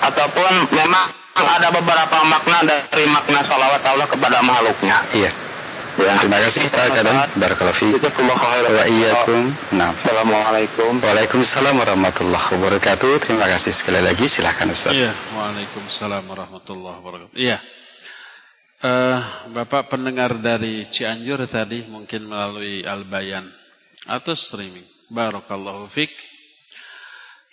[0.00, 1.06] ataupun memang
[1.40, 4.96] ada beberapa makna dari makna salawat Allah kepada makhluknya.
[5.16, 5.49] Iya.
[5.98, 6.14] Ya.
[6.22, 7.16] Terima kasih Pak Kadam.
[7.34, 7.98] Barakallahu fiik.
[7.98, 9.42] Wa iyyakum.
[9.74, 9.90] Nah.
[9.90, 11.02] Assalamualaikum.
[11.02, 13.26] Waalaikumsalam warahmatullahi wabarakatuh.
[13.26, 14.30] Terima kasih sekali lagi.
[14.30, 14.94] Silakan Ustaz.
[14.94, 15.10] Iya.
[15.34, 17.34] Waalaikumsalam warahmatullahi wabarakatuh.
[17.34, 17.58] Iya.
[18.80, 19.20] Uh,
[19.50, 23.50] Bapak pendengar dari Cianjur tadi mungkin melalui Al-Bayan
[24.06, 24.86] atau streaming.
[25.10, 26.14] Barakallahu fiik.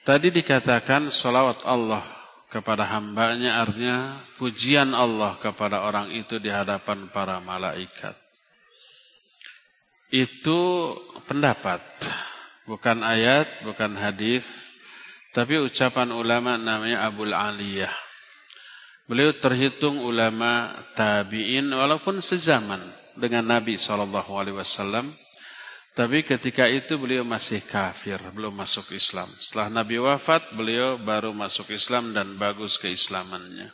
[0.05, 2.05] Tadi dikatakan salawat Allah
[2.47, 8.26] kepada hambanya artinya pujian Allah kepada orang itu di hadapan para malaikat
[10.07, 10.59] itu
[11.27, 11.83] pendapat,
[12.63, 14.47] bukan ayat, bukan hadis,
[15.35, 17.91] tapi ucapan ulama namanya Abul Aliyah.
[19.07, 22.83] Beliau terhitung ulama tabi'in walaupun sezaman
[23.15, 24.11] dengan Nabi SAW.
[25.97, 29.25] Tapi ketika itu beliau masih kafir, belum masuk Islam.
[29.41, 33.73] Setelah Nabi wafat, beliau baru masuk Islam dan bagus keislamannya.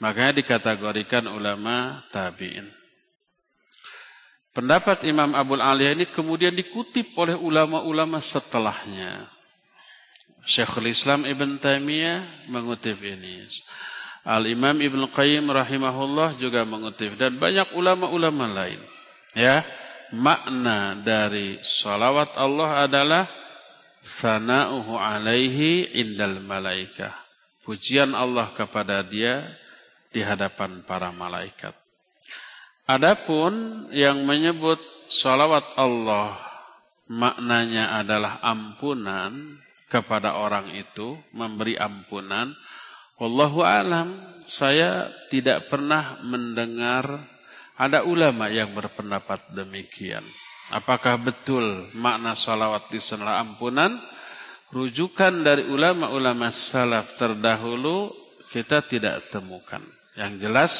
[0.00, 2.83] Makanya dikategorikan ulama tabi'in.
[4.54, 9.26] Pendapat Imam Abul Aliyah ini kemudian dikutip oleh ulama-ulama setelahnya.
[10.46, 13.42] Syekhul Islam Ibn Taimiyah mengutip ini.
[14.22, 17.18] Al-Imam Ibn Qayyim rahimahullah juga mengutip.
[17.18, 18.78] Dan banyak ulama-ulama lain.
[19.34, 19.66] Ya,
[20.14, 23.24] Makna dari salawat Allah adalah
[24.04, 27.10] Thana'uhu alaihi indal malaikah.
[27.66, 29.42] Pujian Allah kepada dia
[30.14, 31.74] di hadapan para malaikat.
[32.84, 34.76] Adapun yang menyebut
[35.08, 36.36] salawat Allah
[37.08, 39.56] maknanya adalah ampunan
[39.88, 42.52] kepada orang itu, memberi ampunan.
[43.16, 47.24] Wallahu alam, saya tidak pernah mendengar
[47.80, 50.22] ada ulama yang berpendapat demikian.
[50.68, 53.96] Apakah betul makna salawat di sana ampunan?
[54.68, 58.10] Rujukan dari ulama-ulama salaf terdahulu
[58.52, 59.80] kita tidak temukan.
[60.18, 60.72] Yang jelas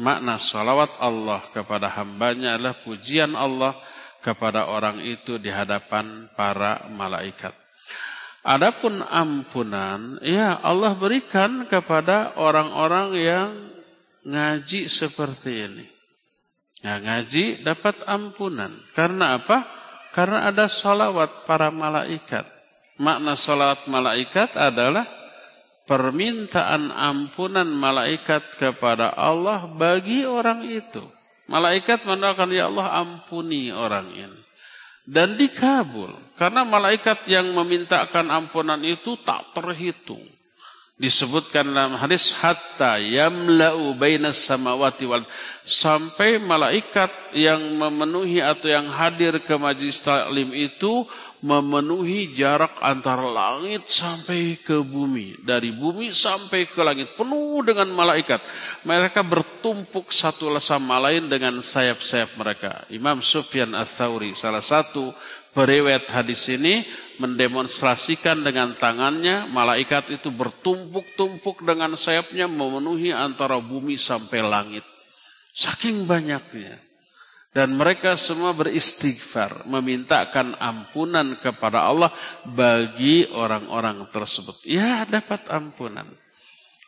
[0.00, 3.76] makna salawat Allah kepada hambanya adalah pujian Allah
[4.24, 7.52] kepada orang itu di hadapan para malaikat.
[8.40, 13.50] Adapun ampunan, ya Allah berikan kepada orang-orang yang
[14.24, 15.86] ngaji seperti ini.
[16.80, 18.72] Ya, ngaji dapat ampunan.
[18.96, 19.68] Karena apa?
[20.16, 22.48] Karena ada salawat para malaikat.
[22.96, 25.04] Makna salawat malaikat adalah
[25.90, 31.02] permintaan ampunan malaikat kepada Allah bagi orang itu.
[31.50, 34.40] Malaikat mendoakan, ya Allah ampuni orang ini.
[35.02, 36.14] Dan dikabul.
[36.38, 40.22] Karena malaikat yang memintakan ampunan itu tak terhitung.
[41.00, 45.24] Disebutkan dalam hadis hatta yamla'u bainas samawati wal
[45.64, 51.08] sampai malaikat yang memenuhi atau yang hadir ke majlis taklim itu
[51.40, 55.40] memenuhi jarak antara langit sampai ke bumi.
[55.40, 58.44] Dari bumi sampai ke langit penuh dengan malaikat.
[58.84, 62.72] Mereka bertumpuk satu sama lain dengan sayap-sayap mereka.
[62.92, 65.12] Imam Sufyan Ats-Tsauri salah satu
[65.56, 66.84] periwayat hadis ini
[67.20, 74.84] mendemonstrasikan dengan tangannya malaikat itu bertumpuk-tumpuk dengan sayapnya memenuhi antara bumi sampai langit.
[75.52, 76.89] Saking banyaknya.
[77.50, 82.14] Dan mereka semua beristighfar, memintakan ampunan kepada Allah
[82.46, 84.62] bagi orang-orang tersebut.
[84.62, 86.06] Ya dapat ampunan.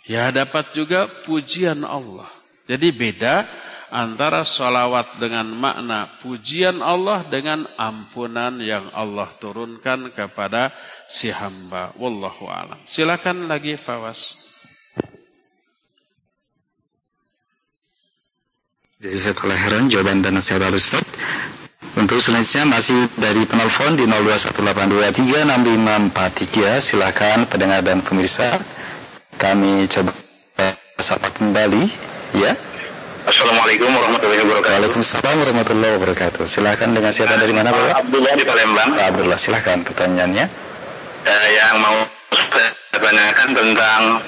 [0.06, 2.30] Ya dapat juga pujian Allah.
[2.70, 3.43] Jadi beda
[3.90, 10.70] antara salawat dengan makna pujian Allah dengan ampunan yang Allah turunkan kepada
[11.10, 11.90] si hamba.
[11.98, 12.78] Wallahu alam.
[12.86, 14.51] Silakan lagi Fawas.
[19.02, 21.02] Jazakallah khairan jawaban dan nasihat al Ustaz.
[21.98, 26.78] Untuk selanjutnya masih dari penelpon di 0218236543.
[26.78, 28.62] Silakan pendengar dan pemirsa.
[29.34, 30.14] Kami coba
[31.02, 31.82] sapa kembali
[32.38, 32.54] ya.
[33.26, 34.70] Assalamualaikum warahmatullahi wabarakatuh.
[34.70, 36.46] Waalaikumsalam warahmatullahi wabarakatuh.
[36.46, 38.06] Silakan dengan siapa dari mana Bapak?
[38.06, 38.94] Abdullah di Palembang.
[38.94, 40.46] Pak Abdullah, silakan pertanyaannya.
[41.26, 42.06] Uh, yang mau
[42.54, 42.70] saya
[43.02, 44.22] tanyakan tentang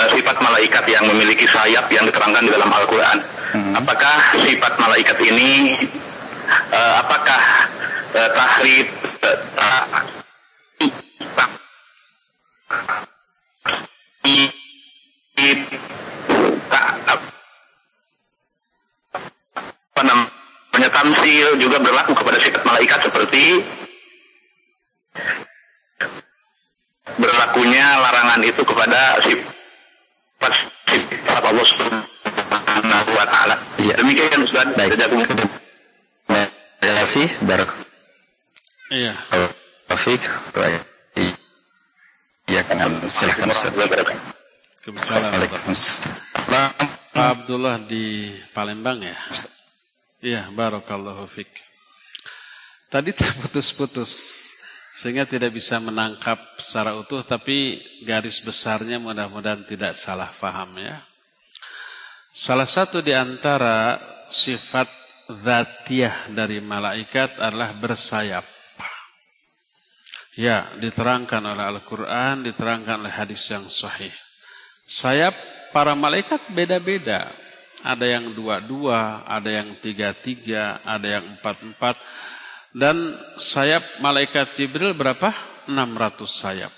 [0.00, 3.33] uh, sifat malaikat yang memiliki sayap yang diterangkan di dalam Al-Quran.
[3.54, 3.70] Hmm.
[3.78, 5.78] Apakah sifat malaikat ini,
[6.74, 7.42] uh, apakah
[8.18, 8.86] uh, tahrib,
[9.22, 9.44] uh,
[21.74, 23.62] juga berlaku kepada sifat malaikat seperti
[27.18, 30.52] berlakunya larangan itu kepada sifat
[30.86, 31.66] sifat Allah
[32.88, 33.56] wa taala.
[33.82, 33.94] Ya.
[33.98, 34.68] Demikian Ustaz.
[34.78, 34.94] Baik.
[36.78, 37.26] Terima kasih.
[37.44, 37.70] Barak.
[38.90, 39.14] Iya.
[39.88, 40.22] Taufik.
[40.52, 40.82] Baik.
[42.44, 42.78] Iya kan
[43.08, 43.72] silakan Ustaz.
[43.74, 45.32] Waalaikumsalam.
[47.14, 49.16] Pak Abdullah di Palembang ya.
[50.24, 51.46] Iya, barakallahu fik.
[52.90, 54.12] Tadi terputus-putus
[54.94, 61.02] sehingga tidak bisa menangkap secara utuh tapi garis besarnya mudah-mudahan tidak salah faham ya.
[62.34, 63.94] Salah satu di antara
[64.26, 64.90] sifat
[65.30, 68.42] zatiah dari malaikat adalah bersayap.
[70.34, 74.10] Ya, diterangkan oleh Al-Quran, diterangkan oleh hadis yang sahih.
[74.82, 75.30] Sayap
[75.70, 77.30] para malaikat beda-beda.
[77.86, 82.02] Ada yang dua-dua, ada yang tiga-tiga, ada yang empat-empat.
[82.74, 85.30] Dan sayap malaikat Jibril berapa?
[85.70, 86.74] 600 sayap.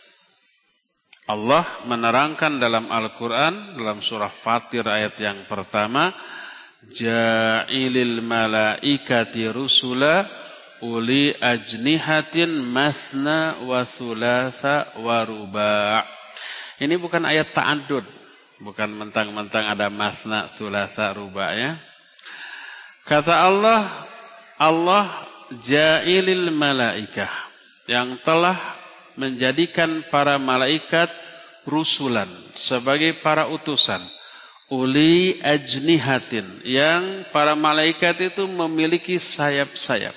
[1.26, 6.14] Allah menerangkan dalam Al-Quran, dalam surah Fatir ayat yang pertama,
[6.86, 10.22] Ja'ilil malaikati rusula
[10.86, 16.16] uli ajnihatin mathna wa thulatha wa ruba'
[16.76, 18.04] Ini bukan ayat ta'adud.
[18.56, 21.76] Bukan mentang-mentang ada masna, sulasa, ruba ya.
[23.04, 23.84] Kata Allah,
[24.56, 25.08] Allah
[25.60, 27.28] jailil malaikah
[27.88, 28.75] yang telah
[29.16, 31.08] menjadikan para malaikat
[31.66, 34.00] rusulan sebagai para utusan.
[34.66, 40.14] Uli ajnihatin yang para malaikat itu memiliki sayap-sayap.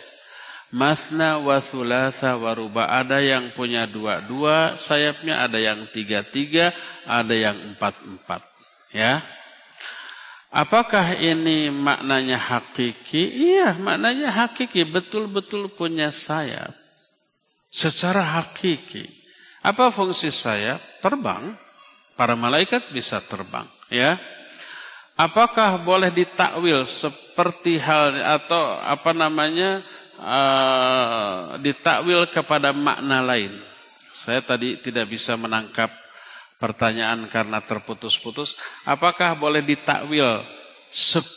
[0.69, 2.85] Masna wa thulatha wa ruba.
[2.89, 6.73] Ada yang punya dua-dua sayapnya, ada yang tiga-tiga,
[7.05, 8.41] ada yang empat-empat.
[8.93, 9.21] Ya.
[10.49, 13.53] Apakah ini maknanya hakiki?
[13.53, 14.81] Iya, maknanya hakiki.
[14.81, 16.73] Betul-betul punya sayap.
[17.69, 19.05] Secara hakiki.
[19.61, 20.81] Apa fungsi sayap?
[20.99, 21.53] Terbang.
[22.17, 23.69] Para malaikat bisa terbang.
[23.87, 24.17] Ya.
[25.15, 29.83] Apakah boleh ditakwil seperti hal atau apa namanya
[30.19, 33.51] uh, ditakwil kepada makna lain.
[34.09, 35.91] Saya tadi tidak bisa menangkap
[36.59, 38.59] pertanyaan karena terputus-putus.
[38.83, 40.43] Apakah boleh ditakwil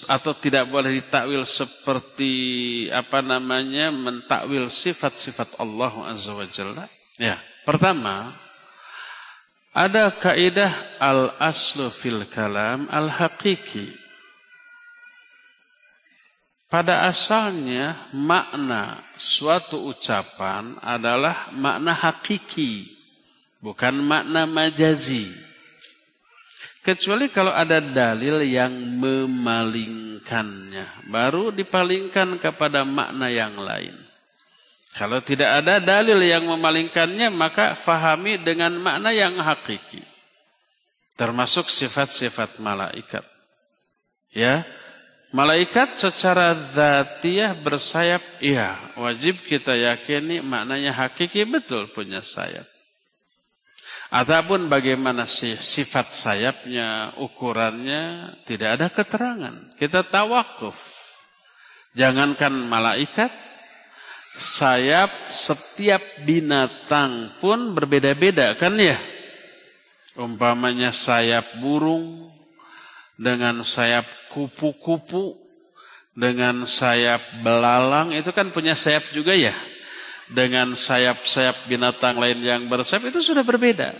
[0.08, 2.32] atau tidak boleh ditakwil seperti
[2.88, 6.48] apa namanya mentakwil sifat-sifat Allah Azza wa?
[7.20, 7.36] Ya,
[7.68, 8.32] pertama
[9.76, 14.02] ada kaidah al aslu fil kalam al haqiqi
[16.72, 22.88] pada asalnya makna suatu ucapan adalah makna hakiki,
[23.60, 25.51] bukan makna majazi.
[26.82, 33.94] Kecuali kalau ada dalil yang memalingkannya, baru dipalingkan kepada makna yang lain.
[34.92, 40.02] Kalau tidak ada dalil yang memalingkannya, maka fahami dengan makna yang hakiki.
[41.14, 43.24] Termasuk sifat-sifat malaikat.
[44.34, 44.66] Ya,
[45.32, 52.68] Malaikat secara zatiah bersayap, iya, wajib kita yakini maknanya hakiki betul punya sayap.
[54.12, 59.72] Ataupun bagaimana sifat sayapnya, ukurannya, tidak ada keterangan.
[59.80, 60.76] Kita tawakuf.
[61.96, 63.32] Jangankan malaikat,
[64.36, 69.00] sayap setiap binatang pun berbeda-beda kan ya.
[70.20, 72.28] Umpamanya sayap burung
[73.16, 75.40] dengan sayap kupu-kupu,
[76.12, 79.56] dengan sayap belalang, itu kan punya sayap juga ya
[80.32, 83.92] dengan sayap-sayap binatang lain yang bersayap itu sudah berbeda.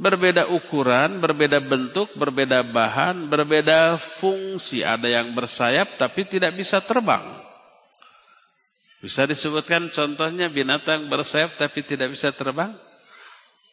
[0.00, 4.80] Berbeda ukuran, berbeda bentuk, berbeda bahan, berbeda fungsi.
[4.80, 7.20] Ada yang bersayap tapi tidak bisa terbang.
[9.04, 12.72] Bisa disebutkan contohnya binatang bersayap tapi tidak bisa terbang?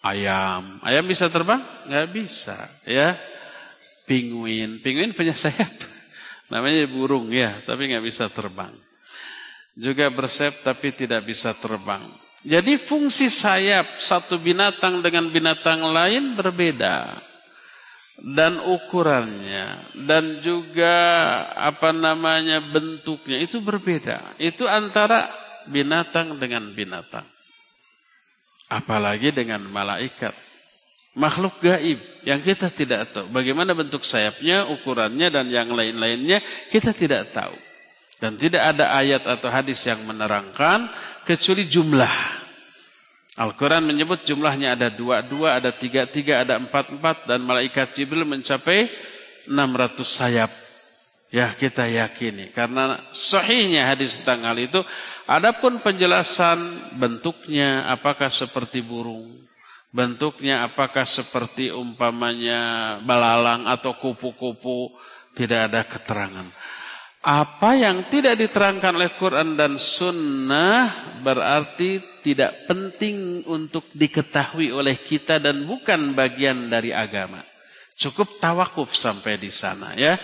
[0.03, 0.83] Ayam.
[0.83, 1.63] Ayam bisa terbang?
[1.87, 2.59] Nggak bisa.
[2.83, 3.15] Ya,
[4.03, 4.83] Pinguin.
[4.83, 5.71] Pinguin punya sayap.
[6.51, 8.86] Namanya burung ya, tapi nggak bisa terbang
[9.77, 12.01] juga bersayap tapi tidak bisa terbang.
[12.41, 17.21] Jadi fungsi sayap satu binatang dengan binatang lain berbeda.
[18.17, 19.77] Dan ukurannya
[20.09, 20.97] dan juga
[21.53, 24.33] apa namanya bentuknya itu berbeda.
[24.41, 25.29] Itu antara
[25.69, 27.29] binatang dengan binatang.
[28.73, 30.33] Apalagi dengan malaikat.
[31.13, 33.29] Makhluk gaib yang kita tidak tahu.
[33.29, 36.41] Bagaimana bentuk sayapnya, ukurannya dan yang lain-lainnya
[36.73, 37.66] kita tidak tahu.
[38.17, 40.89] Dan tidak ada ayat atau hadis yang menerangkan
[41.21, 42.15] kecuali jumlah.
[43.37, 47.29] Al-Quran menyebut jumlahnya ada dua-dua, ada tiga-tiga, ada empat-empat.
[47.29, 48.89] Dan malaikat Jibril mencapai
[49.45, 50.51] 600 sayap.
[51.29, 52.49] Ya kita yakini.
[52.49, 54.81] Karena sahihnya hadis tentang hal itu.
[55.29, 56.57] Adapun penjelasan
[56.97, 59.45] bentuknya apakah seperti burung.
[59.93, 64.97] Bentuknya apakah seperti umpamanya balalang atau kupu-kupu.
[65.37, 66.49] Tidak ada keterangan.
[67.27, 70.87] Apa yang tidak diterangkan oleh Quran dan Sunnah
[71.19, 77.43] berarti tidak penting untuk diketahui oleh kita dan bukan bagian dari agama.
[77.99, 80.15] Cukup tawakuf sampai di sana ya.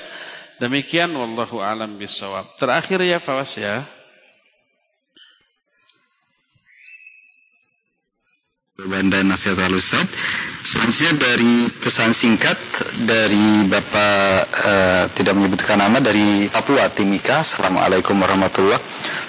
[0.63, 2.47] Demikian wallahu alam bisawab.
[2.55, 3.84] Terakhir ya Fawas ya.
[8.88, 10.03] Banda nasihat al Ustaz.
[10.64, 12.55] Selanjutnya dari pesan singkat
[13.07, 17.43] dari Bapak uh, tidak menyebutkan nama dari Papua Timika.
[17.43, 18.80] Assalamualaikum warahmatullahi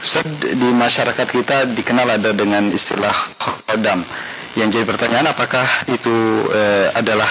[0.03, 4.03] Ustaz di masyarakat kita dikenal ada dengan istilah khodam.
[4.59, 6.15] Yang jadi pertanyaan apakah itu
[6.51, 7.31] uh, adalah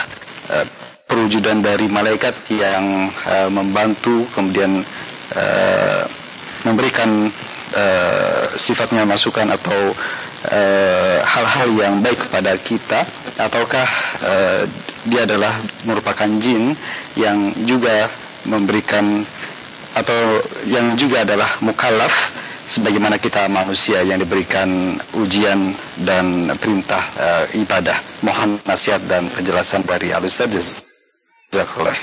[0.52, 0.66] uh,
[1.08, 4.84] perwujudan dari malaikat yang uh, membantu kemudian
[5.36, 6.02] uh,
[6.64, 7.28] memberikan
[7.76, 9.92] uh, sifatnya masukan atau
[11.24, 13.08] hal-hal uh, yang baik kepada kita
[13.40, 13.88] ataukah
[14.24, 14.62] uh,
[15.08, 15.56] dia adalah
[15.88, 16.76] merupakan jin
[17.16, 18.12] yang juga
[18.44, 19.24] memberikan
[19.94, 22.34] atau yang juga adalah mukallaf
[22.68, 27.96] sebagaimana kita manusia yang diberikan ujian dan perintah uh, ibadah.
[28.26, 30.82] Mohon nasihat dan penjelasan dari Al-Ustaz
[31.54, 31.96] Jazakallah.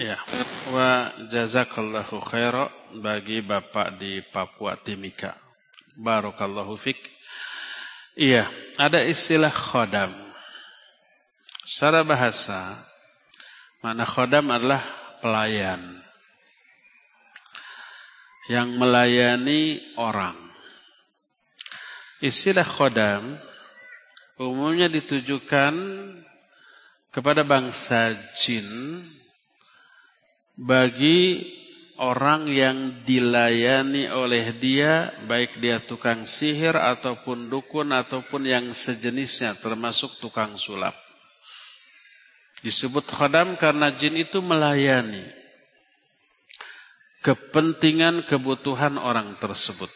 [0.00, 0.16] Ya.
[0.72, 2.72] Wa jazakallahu khairan
[3.04, 5.36] bagi Bapak di Papua Timika.
[5.92, 7.19] Barakallahu fik.
[8.20, 8.44] Iya,
[8.76, 10.12] ada istilah khodam.
[11.64, 12.76] Secara bahasa,
[13.80, 14.84] mana khodam adalah
[15.24, 15.80] pelayan.
[18.52, 20.36] Yang melayani orang.
[22.20, 23.40] Istilah khodam
[24.36, 25.72] umumnya ditujukan
[27.08, 29.00] kepada bangsa jin
[30.60, 31.40] bagi
[32.00, 40.16] orang yang dilayani oleh dia, baik dia tukang sihir ataupun dukun ataupun yang sejenisnya termasuk
[40.16, 40.96] tukang sulap.
[42.64, 45.24] Disebut khodam karena jin itu melayani
[47.20, 49.88] kepentingan kebutuhan orang tersebut.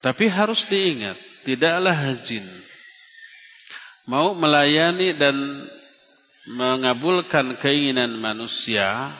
[0.00, 2.44] Tapi harus diingat, tidaklah jin
[4.10, 5.36] mau melayani dan
[6.50, 9.14] mengabulkan keinginan manusia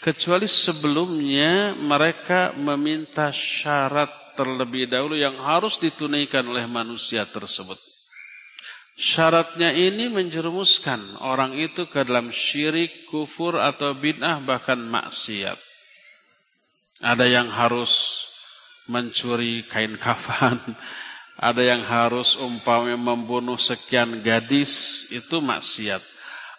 [0.00, 7.76] Kecuali sebelumnya mereka meminta syarat terlebih dahulu yang harus ditunaikan oleh manusia tersebut.
[8.96, 15.60] Syaratnya ini menjerumuskan orang itu ke dalam syirik, kufur atau bid'ah bahkan maksiat.
[17.04, 18.24] Ada yang harus
[18.88, 20.60] mencuri kain kafan,
[21.48, 26.00] ada yang harus umpamanya membunuh sekian gadis, itu maksiat.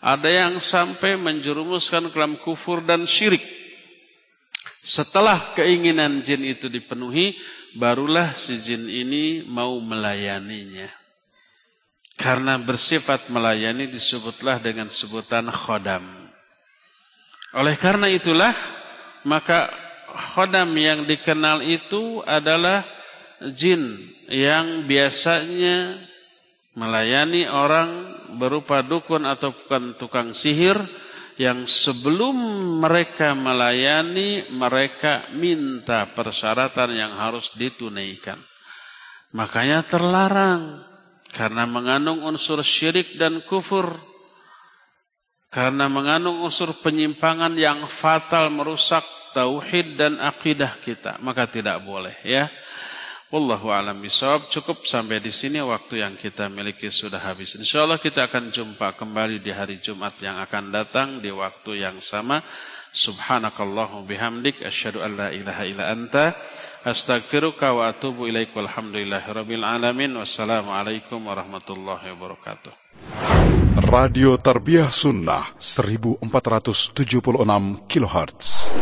[0.01, 3.45] Ada yang sampai menjerumuskan ke kufur dan syirik.
[4.81, 7.37] Setelah keinginan jin itu dipenuhi,
[7.77, 10.89] barulah si jin ini mau melayaninya.
[12.17, 16.01] Karena bersifat melayani disebutlah dengan sebutan khodam.
[17.53, 18.57] Oleh karena itulah
[19.21, 19.69] maka
[20.33, 22.81] khodam yang dikenal itu adalah
[23.53, 25.97] jin yang biasanya
[26.73, 30.79] melayani orang berupa dukun atau bukan tukang sihir
[31.39, 32.35] yang sebelum
[32.83, 38.37] mereka melayani mereka minta persyaratan yang harus ditunaikan.
[39.31, 40.83] Makanya terlarang
[41.31, 43.95] karena mengandung unsur syirik dan kufur.
[45.51, 49.03] Karena mengandung unsur penyimpangan yang fatal merusak
[49.35, 52.47] tauhid dan akidah kita, maka tidak boleh ya.
[53.31, 54.51] Wallahu alam bisawab.
[54.51, 57.55] Cukup sampai di sini waktu yang kita miliki sudah habis.
[57.55, 62.43] Insyaallah kita akan jumpa kembali di hari Jumat yang akan datang di waktu yang sama.
[62.91, 66.35] Subhanakallahu bihamdik asyhadu an la ilaha illa anta
[66.83, 70.11] astaghfiruka wa atubu ilaik walhamdulillahirabbil alamin.
[70.19, 72.75] Wassalamualaikum warahmatullahi wabarakatuh.
[73.79, 77.15] Radio Tarbiyah Sunnah 1476
[77.87, 78.75] kHz.